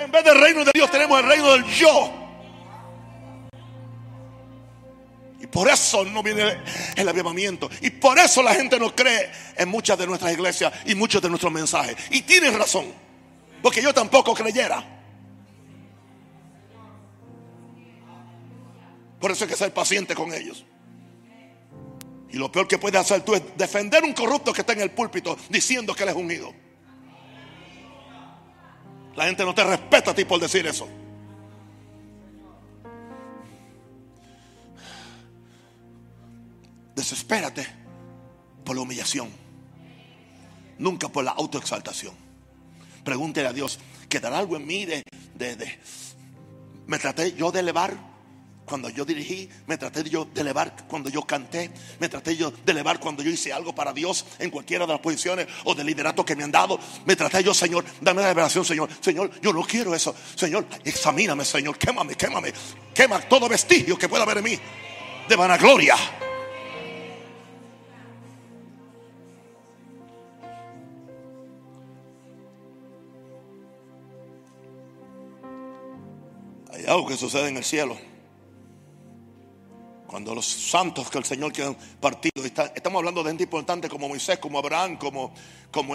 [0.02, 2.22] En vez del reino de Dios tenemos el reino del yo.
[5.52, 6.58] por eso no viene
[6.96, 7.68] el avivamiento.
[7.82, 11.28] Y por eso la gente no cree en muchas de nuestras iglesias y muchos de
[11.28, 11.94] nuestros mensajes.
[12.10, 12.86] Y tienen razón.
[13.62, 14.82] Porque yo tampoco creyera.
[19.20, 20.64] Por eso hay que ser paciente con ellos.
[22.30, 24.90] Y lo peor que puedes hacer tú es defender un corrupto que está en el
[24.90, 26.52] púlpito diciendo que él es unido.
[29.14, 30.88] La gente no te respeta a ti por decir eso.
[36.94, 37.66] Desespérate
[38.64, 39.29] por la humillación,
[40.79, 42.14] nunca por la autoexaltación.
[43.05, 45.03] Pregúntele a Dios, ¿quedará algo en mí de,
[45.35, 45.79] de,
[46.87, 48.12] me traté yo de elevar?
[48.72, 52.72] Cuando yo dirigí, me traté yo de elevar cuando yo canté, me traté yo de
[52.72, 56.24] elevar cuando yo hice algo para Dios en cualquiera de las posiciones o de liderato
[56.24, 56.80] que me han dado.
[57.04, 58.88] Me traté yo, Señor, dame la revelación, Señor.
[59.02, 60.14] Señor, yo no quiero eso.
[60.35, 62.54] Señor, examíname, Señor, quémame, quémame.
[62.94, 64.58] Quema todo vestigio que pueda haber en mí
[65.28, 65.94] de vanagloria.
[76.88, 78.12] algo que sucede en el cielo.
[80.12, 84.11] Cuando los santos que el Señor que han partido, estamos hablando de gente importante como
[84.11, 85.33] Moisés, como Abraham, como,
[85.70, 85.94] como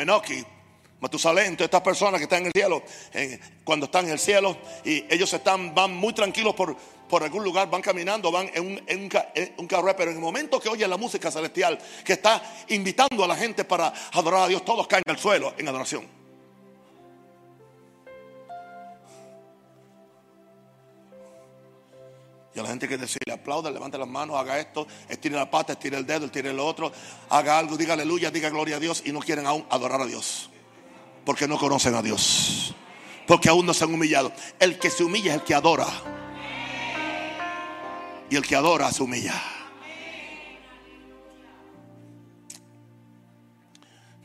[1.00, 2.82] Matusalén, todas estas personas que están en el cielo,
[3.64, 6.76] cuando están en el cielo y ellos están, van muy tranquilos por,
[7.08, 10.60] por algún lugar, van caminando, van en un, en un, carro, pero en el momento
[10.60, 14.66] que oyen la música celestial que está invitando a la gente para adorar a Dios,
[14.66, 16.17] todos caen al suelo en adoración.
[22.58, 25.74] Y a la gente que decirle aplauda, levante las manos, haga esto, estire la pata,
[25.74, 26.92] estire el dedo, estire el otro,
[27.30, 30.50] haga algo, diga aleluya, diga gloria a Dios y no quieren aún adorar a Dios.
[31.24, 32.74] Porque no conocen a Dios.
[33.28, 34.32] Porque aún no se han humillado.
[34.60, 35.86] El que se humilla es el que adora.
[38.32, 39.40] Y el que adora se humilla.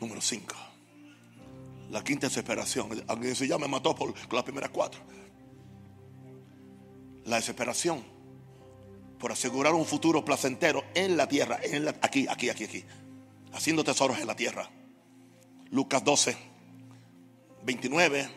[0.00, 0.56] Número 5.
[1.90, 3.04] La quinta desesperación.
[3.08, 5.02] Alguien se ya me mató por las primeras cuatro.
[7.26, 8.21] La desesperación
[9.22, 12.85] por asegurar un futuro placentero en la tierra, en aquí, aquí, aquí, aquí,
[13.52, 14.68] haciendo tesoros en la tierra.
[15.70, 16.37] Lucas 12,
[17.62, 18.28] 29,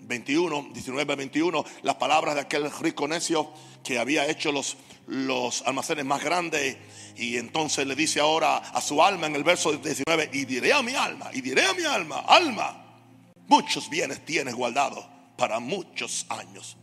[0.00, 3.52] 21, 19, 21, las palabras de aquel rico necio
[3.84, 4.76] que había hecho los,
[5.06, 6.76] los almacenes más grandes
[7.14, 10.82] y entonces le dice ahora a su alma en el verso 19, y diré a
[10.82, 13.00] mi alma, y diré a mi alma, alma,
[13.46, 16.76] muchos bienes tienes guardados para muchos años.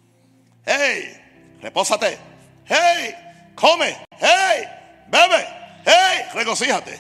[0.66, 2.18] Hey, repósate.
[2.66, 3.29] Hey,
[3.60, 4.64] come, hey,
[5.12, 5.46] bebe,
[5.86, 7.00] hey, regocíjate.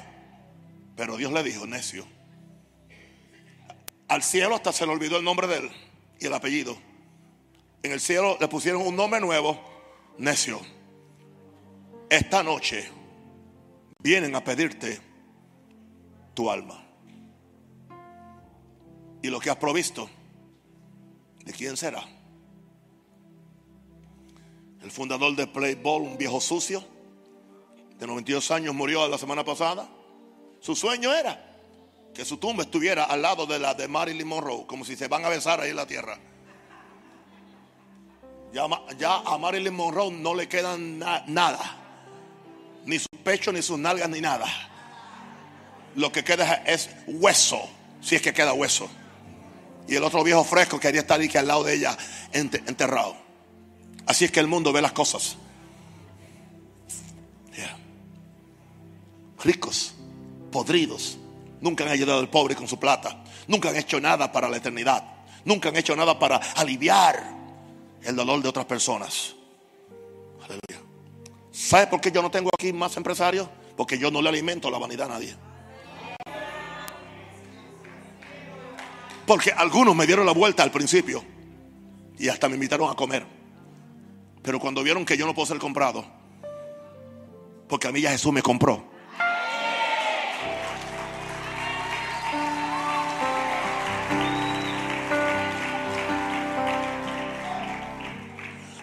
[0.96, 2.06] Pero Dios le dijo, necio.
[4.10, 5.72] Al cielo hasta se le olvidó el nombre de él
[6.20, 6.78] y el apellido.
[7.84, 9.58] En el cielo le pusieron un nombre nuevo,
[10.18, 10.60] necio.
[12.10, 12.90] Esta noche
[14.00, 15.00] vienen a pedirte
[16.34, 16.84] tu alma.
[19.22, 20.10] Y lo que has provisto,
[21.46, 22.04] ¿de quién será?
[24.82, 26.84] El fundador de Playboy, un viejo sucio,
[27.98, 29.88] de 92 años, murió la semana pasada.
[30.62, 31.46] Su sueño era
[32.14, 35.26] que su tumba estuviera al lado de la de Marilyn Monroe, como si se van
[35.26, 36.18] a besar ahí en la tierra.
[38.54, 38.66] Ya,
[38.98, 41.60] ya a Marilyn Monroe no le quedan nada.
[42.86, 44.48] Ni su pecho, ni sus nalgas, ni nada.
[45.96, 47.62] Lo que queda es hueso.
[48.02, 48.90] Si es que queda hueso.
[49.88, 51.98] Y el otro viejo fresco quería estar aquí al lado de ella
[52.32, 53.29] enterrado.
[54.10, 55.38] Así es que el mundo ve las cosas.
[59.44, 59.94] Ricos,
[60.52, 61.20] podridos.
[61.62, 63.24] Nunca han ayudado al pobre con su plata.
[63.48, 65.04] Nunca han hecho nada para la eternidad.
[65.46, 67.24] Nunca han hecho nada para aliviar
[68.02, 69.36] el dolor de otras personas.
[70.40, 70.84] Aleluya.
[71.52, 73.48] ¿Sabe por qué yo no tengo aquí más empresarios?
[73.78, 75.36] Porque yo no le alimento la vanidad a nadie.
[79.28, 81.24] Porque algunos me dieron la vuelta al principio
[82.18, 83.39] y hasta me invitaron a comer.
[84.42, 86.06] Pero cuando vieron que yo no puedo ser comprado,
[87.68, 88.90] porque a mí ya Jesús me compró.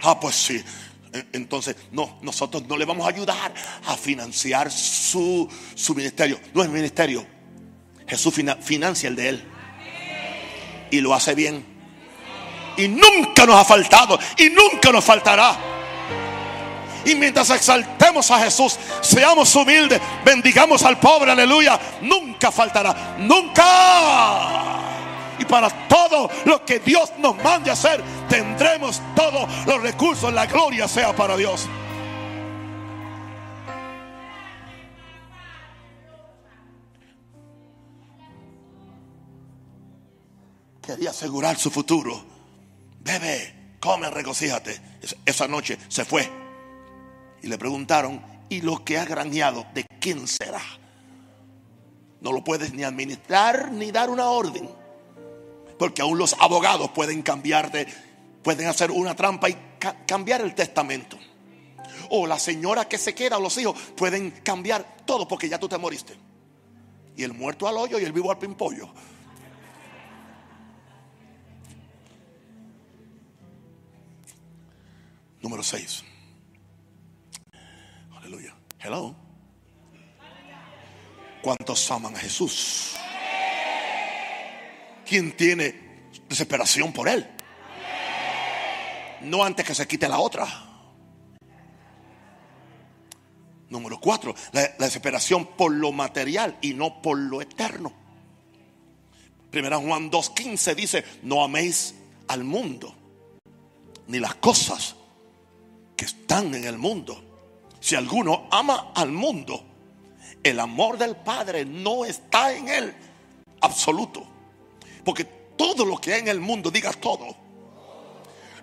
[0.03, 0.64] Ah, pues sí.
[1.12, 3.53] E, entonces, no, nosotros no le vamos a ayudar
[3.87, 6.38] a financiar su, su ministerio.
[6.55, 7.27] No es ministerio.
[8.07, 9.45] Jesús financia el de él
[10.92, 11.76] y lo hace bien.
[12.77, 15.57] Y nunca nos ha faltado y nunca nos faltará.
[17.05, 23.65] Y mientras exaltemos a Jesús, seamos humildes, bendigamos al pobre, aleluya, nunca faltará, nunca.
[25.39, 30.89] Y para todo lo que Dios nos mande hacer, tendremos todos los recursos, la gloria
[30.89, 31.69] sea para Dios.
[40.87, 42.36] quería asegurar su futuro.
[43.07, 44.81] Bebe, come, regocíjate.
[45.25, 46.29] Esa noche se fue.
[47.40, 50.61] Y le preguntaron, ¿y lo que ha granjeado, de quién será?
[52.21, 54.69] No lo puedes ni administrar ni dar una orden.
[55.79, 57.87] Porque aún los abogados pueden cambiarte,
[58.42, 59.57] pueden hacer una trampa y
[60.05, 61.16] cambiar el testamento.
[62.11, 65.79] O la señora que se queda los hijos pueden cambiar todo porque ya tú te
[65.79, 66.16] moriste.
[67.16, 68.92] Y el muerto al hoyo y el vivo al pimpollo.
[75.47, 76.03] Número 6.
[78.17, 78.53] Aleluya.
[78.81, 79.15] Hello.
[81.41, 82.97] ¿Cuántos aman a Jesús?
[85.09, 87.31] ¿Quién tiene desesperación por Él?
[89.23, 90.49] No antes que se quite la otra.
[93.71, 94.35] Número 4.
[94.51, 97.93] La, desesperación por lo material y no por lo eterno.
[99.53, 101.95] Primera Juan 2.15 dice, no améis
[102.27, 102.97] al mundo
[104.09, 104.97] ni las cosas
[106.27, 107.23] están en el mundo.
[107.79, 109.62] Si alguno ama al mundo,
[110.43, 112.95] el amor del Padre no está en él
[113.61, 114.27] absoluto.
[115.05, 117.29] Porque todo lo que hay en el mundo, diga todo.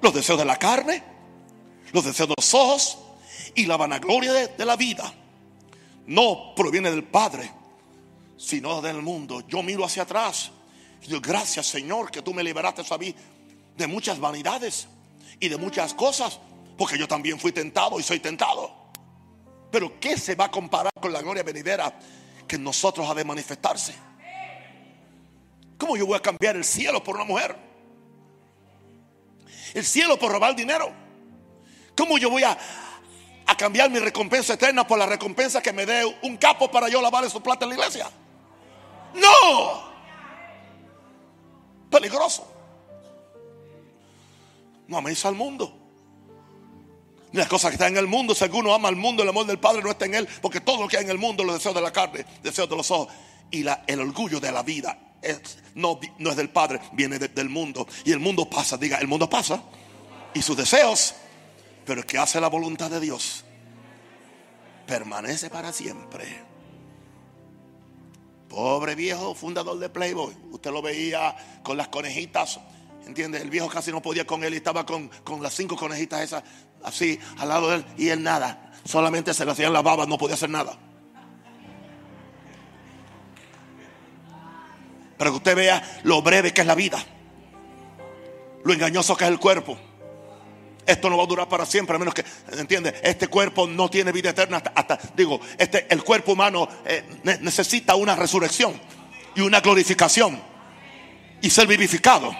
[0.02, 1.02] Los deseos de la carne,
[1.94, 2.98] los deseos de los ojos
[3.56, 5.14] y la vanagloria de, la vida
[6.06, 7.50] no proviene del Padre,
[8.36, 9.42] sino del mundo.
[9.48, 10.52] Yo miro hacia atrás
[11.02, 13.16] y gracias Señor que tú me liberaste a mí
[13.78, 14.90] de muchas vanidades
[15.40, 16.42] y de muchas cosas
[16.78, 18.72] porque yo también fui tentado y soy tentado.
[19.72, 21.98] Pero ¿qué se va a comparar con la gloria venidera
[22.48, 23.94] que en nosotros ha de manifestarse?
[25.78, 27.56] ¿Cómo yo voy a cambiar el cielo por una mujer?
[29.74, 30.92] El cielo por robar dinero.
[31.96, 32.58] ¿Cómo yo voy a,
[33.46, 37.02] a cambiar mi recompensa eterna por la recompensa que me dé un capo para yo
[37.02, 38.10] lavarle su plata en la iglesia?
[39.16, 39.94] No.
[41.90, 42.48] Peligroso.
[44.88, 45.83] No améis al mundo
[47.34, 48.34] las cosas que están en el mundo.
[48.34, 50.28] Si alguno ama al mundo, el amor del Padre no está en él.
[50.42, 52.76] Porque todo lo que hay en el mundo, los deseos de la carne, deseos de
[52.76, 53.14] los ojos
[53.52, 54.98] y el orgullo de la vida,
[55.76, 57.88] no, no, es del Padre, viene del mundo.
[58.06, 59.62] Y el mundo pasa, diga, el mundo pasa.
[60.34, 61.16] Y sus deseos,
[61.86, 63.44] pero el que hace la voluntad de Dios,
[64.86, 66.54] permanece para siempre.
[68.50, 70.36] Pobre viejo fundador de Playboy.
[70.52, 72.60] Usted lo veía con las conejitas.
[73.06, 73.42] ¿Entiende?
[73.42, 76.44] El viejo casi no podía con él y estaba con, con las cinco conejitas esas
[76.84, 78.72] así al lado de él y él nada.
[78.86, 80.78] Solamente se le hacían las babas, no podía hacer nada.
[85.18, 87.04] Para que usted vea lo breve que es la vida,
[88.64, 89.78] lo engañoso que es el cuerpo.
[90.86, 92.26] Esto no va a durar para siempre, a menos que,
[92.58, 92.94] ¿entiende?
[93.04, 97.06] Este cuerpo no tiene vida eterna hasta, digo, este, el cuerpo humano eh,
[97.42, 98.74] necesita una resurrección
[99.34, 100.42] y una glorificación
[101.42, 102.36] y ser vivificado.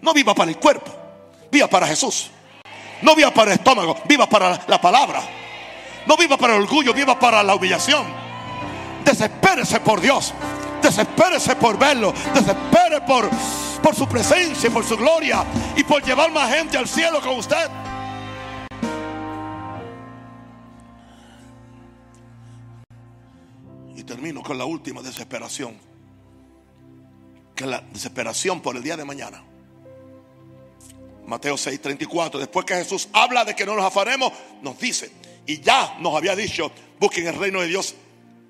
[0.00, 0.94] No viva para el cuerpo,
[1.50, 2.30] viva para Jesús.
[3.02, 5.22] No viva para el estómago, viva para la palabra.
[6.06, 8.04] No viva para el orgullo, viva para la humillación.
[9.04, 10.34] Desespérese por Dios.
[10.82, 12.12] Desespérese por verlo.
[12.34, 13.28] Desespere por,
[13.82, 15.44] por su presencia, por su gloria
[15.76, 17.70] y por llevar más gente al cielo con usted.
[23.96, 25.78] Y termino con la última desesperación,
[27.54, 29.42] que la desesperación por el día de mañana.
[31.30, 35.12] Mateo 6:34, después que Jesús habla de que no nos afaremos, nos dice,
[35.46, 37.94] y ya nos había dicho, busquen el reino de Dios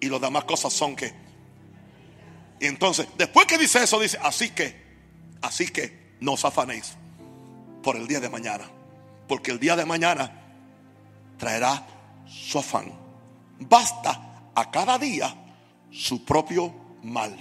[0.00, 1.12] y las demás cosas son que.
[2.58, 4.74] Y entonces, después que dice eso, dice, así que,
[5.42, 6.94] así que no os afanéis
[7.82, 8.64] por el día de mañana,
[9.28, 10.32] porque el día de mañana
[11.36, 11.86] traerá
[12.26, 12.94] su afán.
[13.58, 15.34] Basta a cada día
[15.90, 17.36] su propio mal.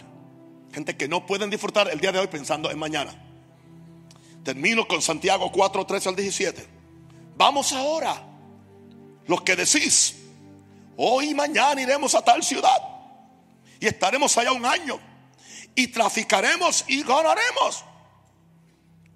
[0.74, 3.29] Gente que no pueden disfrutar el día de hoy pensando en mañana.
[4.44, 6.68] Termino con Santiago 4, 13 al 17.
[7.36, 8.22] Vamos ahora,
[9.28, 10.16] los que decís,
[10.98, 12.78] hoy y mañana iremos a tal ciudad
[13.80, 15.00] y estaremos allá un año
[15.76, 17.86] y traficaremos y ganaremos.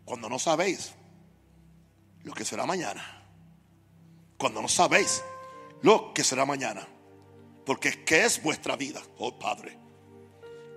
[0.05, 0.93] Cuando no sabéis
[2.23, 3.23] lo que será mañana.
[4.37, 5.23] Cuando no sabéis
[5.81, 6.87] lo que será mañana.
[7.65, 9.01] Porque ¿qué es vuestra vida?
[9.17, 9.77] Oh Padre.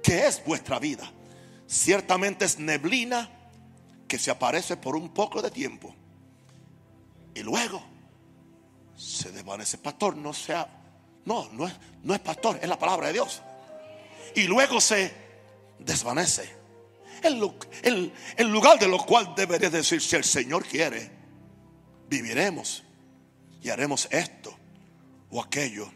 [0.02, 1.10] ¿Qué es vuestra vida?
[1.66, 3.30] Ciertamente es neblina
[4.06, 5.94] que se aparece por un poco de tiempo.
[7.34, 7.82] Y luego
[8.96, 9.78] se desvanece.
[9.78, 10.68] Pastor, no sea.
[11.24, 13.42] No, no es, no es pastor, es la palabra de Dios.
[14.34, 15.12] Y luego se
[15.78, 16.56] desvanece.
[17.22, 21.10] El, lugar de lo cual debería decir, si el Señor quiere,
[22.08, 22.84] viviremos
[23.62, 24.56] y haremos esto
[25.30, 25.90] o aquello.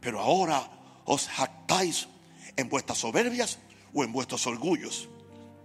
[0.00, 0.68] Pero ahora
[1.04, 2.08] os jactáis
[2.56, 3.58] en vuestras soberbias
[3.94, 5.08] o en vuestros orgullos.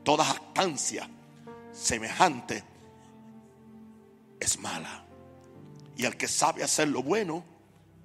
[0.03, 1.09] Toda jactancia
[1.75, 2.63] semejante
[4.39, 5.05] es mala.
[5.97, 7.43] Y al que sabe hacer lo bueno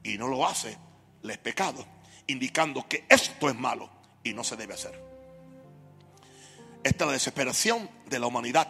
[0.02, 0.76] y no lo hace,
[1.22, 1.84] le es pecado,
[2.26, 3.90] indicando que esto es malo
[4.22, 5.00] y no se debe hacer.
[6.82, 8.68] Esta es la desesperación de la humanidad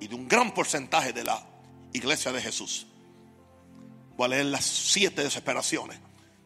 [0.00, 1.44] y de un gran porcentaje de la
[1.92, 2.86] iglesia de Jesús.
[4.16, 5.98] Voy a leer las siete desesperaciones.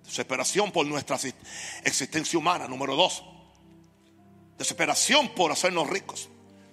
[0.04, 1.18] Desesperación por nuestra
[1.84, 3.24] existencia humana, número dos.
[4.58, 6.28] Desesperación por hacernos ricos.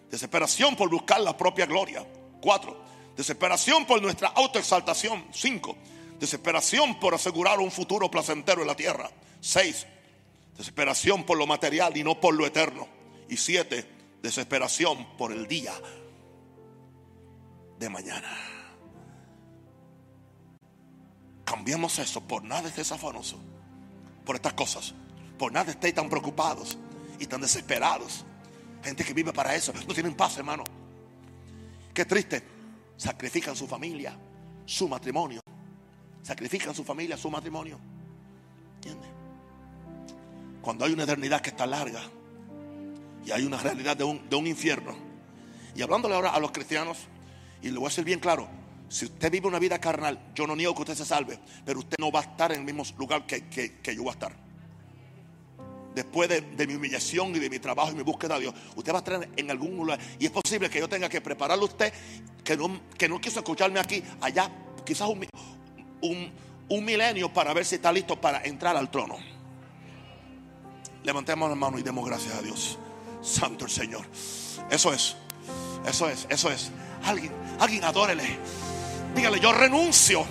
[0.09, 2.05] Desesperación por buscar la propia gloria.
[2.41, 2.83] Cuatro.
[3.15, 5.25] Desesperación por nuestra autoexaltación.
[5.31, 5.75] Cinco.
[6.19, 9.09] Desesperación por asegurar un futuro placentero en la tierra.
[9.41, 9.85] Seis.
[10.55, 12.87] Desesperación por lo material y no por lo eterno.
[13.29, 13.87] Y siete.
[14.21, 15.73] Desesperación por el día
[17.77, 18.29] de mañana.
[21.43, 23.37] Cambiamos eso por nada estés afanoso.
[24.25, 24.93] Por estas cosas.
[25.37, 26.77] Por nada estéis tan preocupados
[27.19, 28.25] y tan desesperados.
[28.87, 29.73] Gente que vive para eso.
[29.85, 30.63] No tienen paz, hermano.
[31.93, 32.41] Qué triste.
[32.95, 34.17] Sacrifican su familia,
[34.65, 35.41] su matrimonio.
[36.23, 37.77] Sacrifican su familia, su matrimonio.
[38.75, 39.09] ¿Entiendes?
[40.61, 42.01] Cuando hay una eternidad que está larga
[43.25, 44.95] y hay una realidad de un, de un infierno.
[45.75, 46.97] Y hablándole ahora a los cristianos,
[47.61, 48.47] y le voy a ser bien claro,
[48.87, 51.97] si usted vive una vida carnal, yo no niego que usted se salve, pero usted
[51.99, 54.46] no va a estar en el mismo lugar que, que yo voy a estar
[55.97, 58.97] después de, mi humillación y de mi trabajo y mi búsqueda de Dios, usted va
[58.97, 59.99] a estar en algún lugar.
[60.19, 61.91] Y es posible que yo tenga que prepararle a usted
[62.43, 64.49] que no, que no quiso escucharme aquí, allá,
[64.85, 65.27] quizás un,
[66.69, 69.17] un, milenio para ver si está listo para entrar al trono.
[71.03, 72.77] Levantemos las manos y demos gracias a Dios.
[73.23, 74.05] Santo el Señor.
[74.69, 75.15] Eso es.
[75.83, 76.27] Eso es.
[76.29, 76.69] Eso es.
[77.05, 78.37] Alguien, alguien adórele.
[79.15, 80.25] Dígale, yo renuncio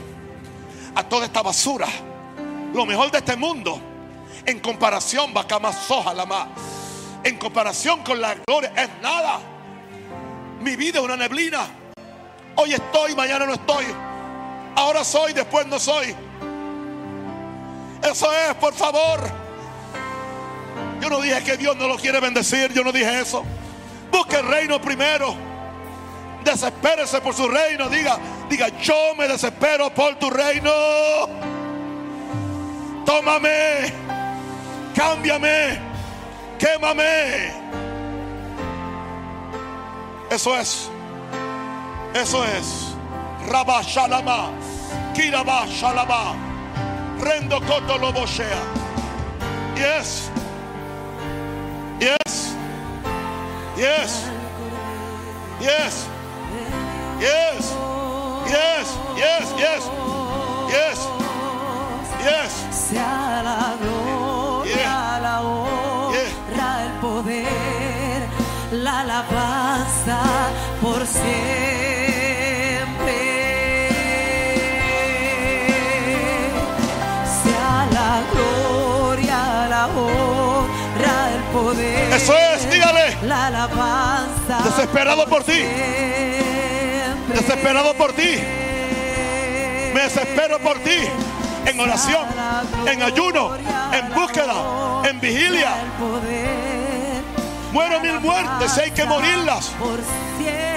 [0.95, 1.89] a toda esta basura.
[2.73, 3.81] Lo mejor de este mundo
[4.47, 5.33] en comparación,
[5.87, 6.49] soja la más.
[7.25, 9.41] En comparación con la gloria es nada.
[10.61, 11.67] Mi vida es una neblina.
[12.55, 13.85] Hoy estoy, mañana no estoy.
[14.77, 16.15] Ahora soy, después no soy.
[18.03, 19.21] Eso es, por favor.
[21.01, 22.73] Yo no dije que Dios no lo quiere bendecir.
[22.73, 23.43] Yo no dije eso.
[24.13, 25.35] Busque el reino primero.
[26.45, 27.89] Desespérese por su reino.
[27.89, 28.19] Diga,
[28.49, 30.71] diga, yo me desespero por tu reino.
[33.05, 34.16] Tómame
[34.97, 35.79] cámbiame,
[36.59, 37.53] quémame.
[40.31, 40.89] Eso es,
[42.15, 42.95] eso es.
[43.49, 44.51] Rabba Shalama,
[45.15, 46.35] Kiraba Shalama,
[47.21, 48.63] Rendo Koto Loboshea.
[49.77, 50.31] Yes,
[52.01, 52.57] yes,
[53.77, 54.27] yes,
[55.61, 56.09] yes,
[57.21, 57.75] yes,
[58.49, 59.91] yes, yes, yes, yes,
[60.71, 61.26] yes.
[82.17, 83.17] Eso es, dígale.
[83.23, 84.59] La alabanza.
[84.65, 85.63] Desesperado por ti.
[87.35, 88.39] Desesperado por ti.
[89.95, 90.97] Me desespero por ti.
[91.67, 92.25] En oración,
[92.87, 93.57] en ayuno,
[93.93, 94.55] en búsqueda,
[95.05, 95.75] en vigilia.
[97.73, 99.73] Muero mil muertes, hay que morirlas.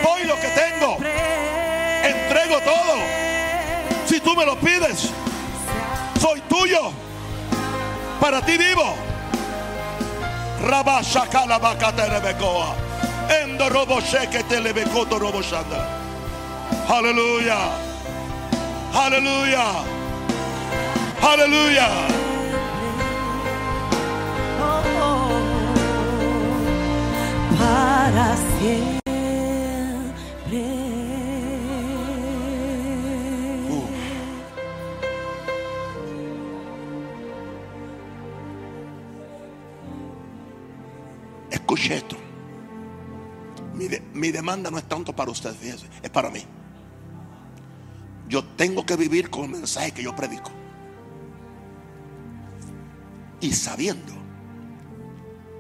[0.04, 0.98] Doy que tengo.
[2.04, 2.96] Entrego todo.
[4.08, 5.10] Si tú me lo pides,
[6.20, 6.92] soy tuyo.
[8.20, 8.96] Para ti vivo.
[16.90, 17.58] Aleluya.
[18.94, 19.66] Aleluya.
[21.22, 21.88] Aleluya.
[24.60, 25.30] Oh, oh,
[27.58, 28.99] para siempre.
[41.70, 42.18] Escuche esto.
[43.76, 46.44] Mi, de- mi demanda no es tanto para usted, fíjese, es para mí.
[48.28, 50.50] Yo tengo que vivir con el mensaje que yo predico.
[53.40, 54.14] Y sabiendo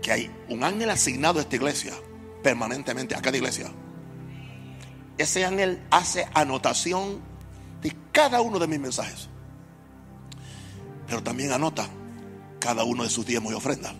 [0.01, 1.93] que hay un ángel asignado a esta iglesia,
[2.41, 3.69] permanentemente, a cada iglesia.
[5.19, 7.19] Ese ángel hace anotación
[7.83, 9.29] de cada uno de mis mensajes.
[11.05, 11.87] Pero también anota
[12.59, 13.93] cada uno de sus diezmos y ofrendas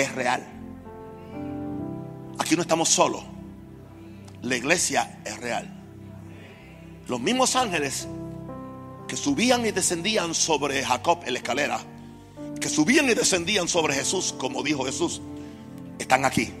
[0.00, 0.46] es real.
[2.38, 3.22] Aquí no estamos solos.
[4.42, 5.74] La iglesia es real.
[7.08, 8.06] Los mismos ángeles
[9.08, 11.80] que subían y descendían sobre Jacob en la escalera,
[12.60, 15.20] que subían y descendían sobre Jesús, como dijo Jesús,
[15.98, 16.52] están aquí.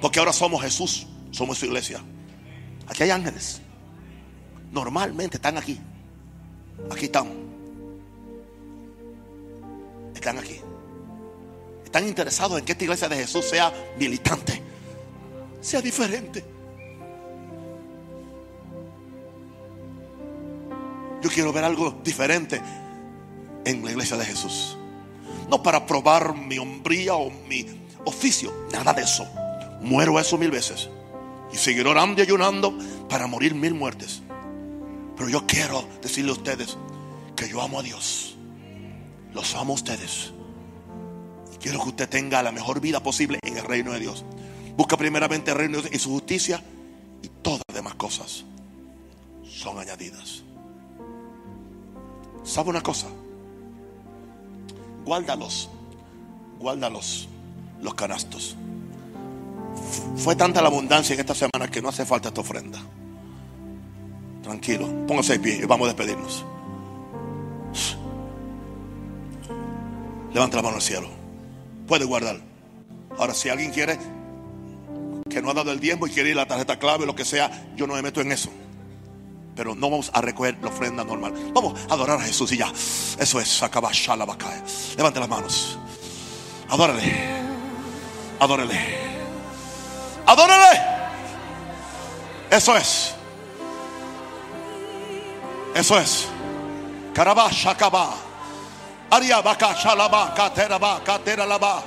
[0.00, 2.00] Porque ahora somos Jesús, somos su iglesia.
[2.86, 3.60] Aquí hay ángeles.
[4.70, 5.78] Normalmente están aquí.
[6.90, 7.30] Aquí están.
[10.14, 10.60] Están aquí
[11.92, 14.62] están interesados en que esta iglesia de Jesús sea militante,
[15.60, 16.42] sea diferente.
[21.20, 22.62] Yo quiero ver algo diferente
[23.66, 24.78] en la iglesia de Jesús.
[25.50, 27.66] No para probar mi hombría o mi
[28.06, 29.26] oficio, nada de eso.
[29.82, 30.88] Muero eso mil veces.
[31.52, 32.74] Y seguiré orando y ayunando
[33.10, 34.22] para morir mil muertes.
[35.14, 36.78] Pero yo quiero decirle a ustedes
[37.36, 38.38] que yo amo a Dios.
[39.34, 40.32] Los amo a ustedes.
[41.62, 44.24] Quiero que usted tenga la mejor vida posible en el reino de Dios.
[44.76, 46.60] Busca primeramente el reino de Dios y su justicia
[47.22, 48.44] y todas las demás cosas
[49.48, 50.42] son añadidas.
[52.42, 53.06] ¿Sabe una cosa?
[55.04, 55.70] Guárdalos,
[56.58, 57.28] guárdalos
[57.80, 58.56] los canastos.
[60.16, 62.80] Fue tanta la abundancia en esta semana que no hace falta esta ofrenda.
[64.42, 66.44] Tranquilo, póngase pie y vamos a despedirnos.
[70.34, 71.21] Levanta la mano al cielo.
[71.86, 72.40] Puede guardar.
[73.18, 73.98] Ahora, si alguien quiere
[75.28, 77.50] que no ha dado el diezmo y quiere ir la tarjeta clave lo que sea,
[77.76, 78.50] yo no me meto en eso.
[79.54, 81.34] Pero no vamos a recoger la ofrenda normal.
[81.52, 82.72] Vamos a adorar a Jesús y ya.
[83.18, 83.62] Eso es.
[84.96, 85.78] Levante las manos.
[86.68, 87.12] Adórale.
[88.40, 88.78] Adórale.
[90.26, 90.80] Adórale.
[92.50, 93.14] Eso es.
[95.74, 96.28] Eso es.
[97.14, 98.31] Carabá, Shakaba.
[99.12, 101.82] Ariabaka, Shalaba, Kateraba, Kateralaba.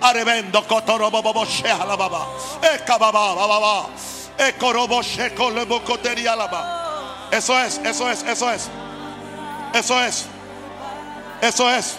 [0.00, 2.26] Arevendo, Kotorobo, Bobo, Shehalababa.
[2.60, 3.86] Ekababa, Bababa.
[4.36, 7.30] Ekorobo, Shekolebo, Koterialaba.
[7.30, 8.68] Eso es, eso es, eso es.
[9.72, 10.26] Eso es.
[11.40, 11.96] Eso es.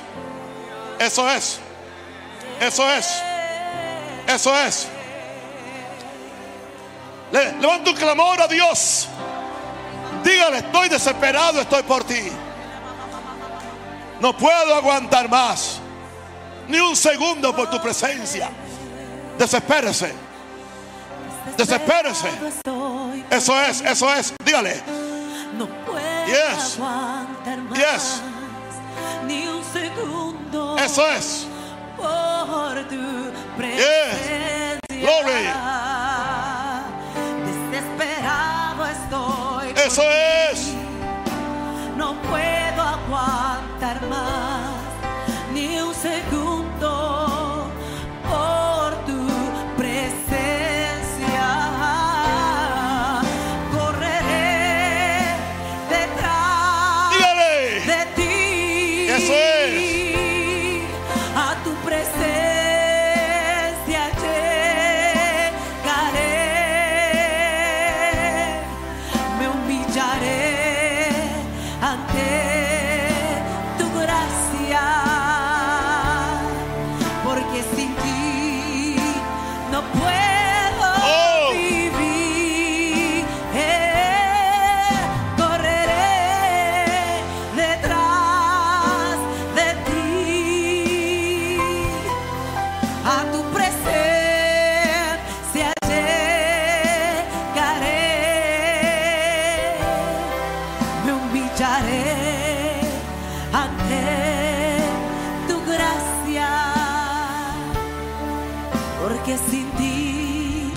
[0.99, 1.59] Eso es.
[2.59, 3.23] Eso es.
[4.27, 4.87] Eso es.
[7.31, 9.07] Le, levanta un clamor a Dios.
[10.23, 12.29] Dígale, estoy desesperado, estoy por ti.
[14.21, 15.79] No puedo aguantar más.
[16.67, 18.49] Ni un segundo por tu presencia.
[19.37, 20.13] Desespérese.
[21.57, 22.29] Desespérese.
[23.29, 24.33] Eso es, eso es.
[24.43, 24.81] Dígale.
[25.57, 26.75] No puedo Yes.
[26.75, 28.21] aguantar más Yes.
[29.25, 31.47] ni un segundo Eso es.
[31.97, 34.79] por tu presencia.
[34.89, 35.49] Glory.
[109.09, 110.71] Porque sin ti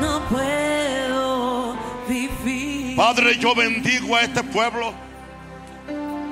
[0.00, 1.76] no puedo
[2.08, 2.96] vivir.
[2.96, 4.94] Padre, yo bendigo a este pueblo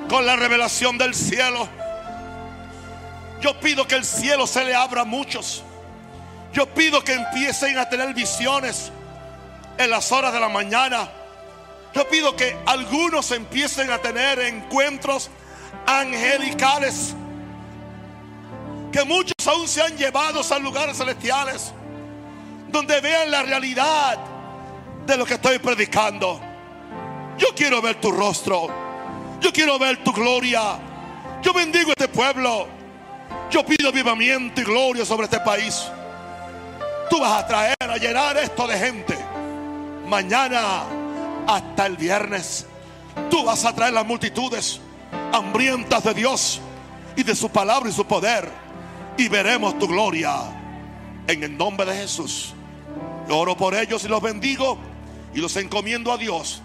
[0.07, 1.67] con la revelación del cielo.
[3.41, 5.63] Yo pido que el cielo se le abra a muchos.
[6.53, 8.91] Yo pido que empiecen a tener visiones
[9.77, 11.09] en las horas de la mañana.
[11.93, 15.29] Yo pido que algunos empiecen a tener encuentros
[15.85, 17.13] angelicales.
[18.95, 21.73] Que muchos aún sean llevados a lugares celestiales.
[22.69, 24.17] Donde vean la realidad
[25.05, 26.39] de lo que estoy predicando.
[27.37, 28.69] Yo quiero ver tu rostro.
[29.41, 30.79] Yo quiero ver tu gloria.
[31.43, 32.67] Yo bendigo este pueblo.
[33.51, 35.83] Yo pido avivamiento y gloria sobre este país.
[37.09, 39.17] Tú vas a traer a llenar esto de gente.
[40.07, 40.83] Mañana
[41.45, 42.65] hasta el viernes.
[43.29, 44.79] Tú vas a traer las multitudes
[45.33, 46.61] hambrientas de Dios
[47.17, 48.64] y de su palabra y su poder.
[49.17, 50.35] Y veremos tu gloria.
[51.27, 52.53] En el nombre de Jesús.
[53.27, 54.77] Yo oro por ellos y los bendigo.
[55.33, 56.61] Y los encomiendo a Dios.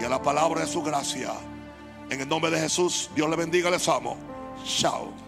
[0.00, 1.32] Y a la palabra de su gracia.
[2.10, 3.10] En el nombre de Jesús.
[3.14, 3.70] Dios les bendiga.
[3.70, 4.16] Les amo.
[4.64, 5.23] Chao.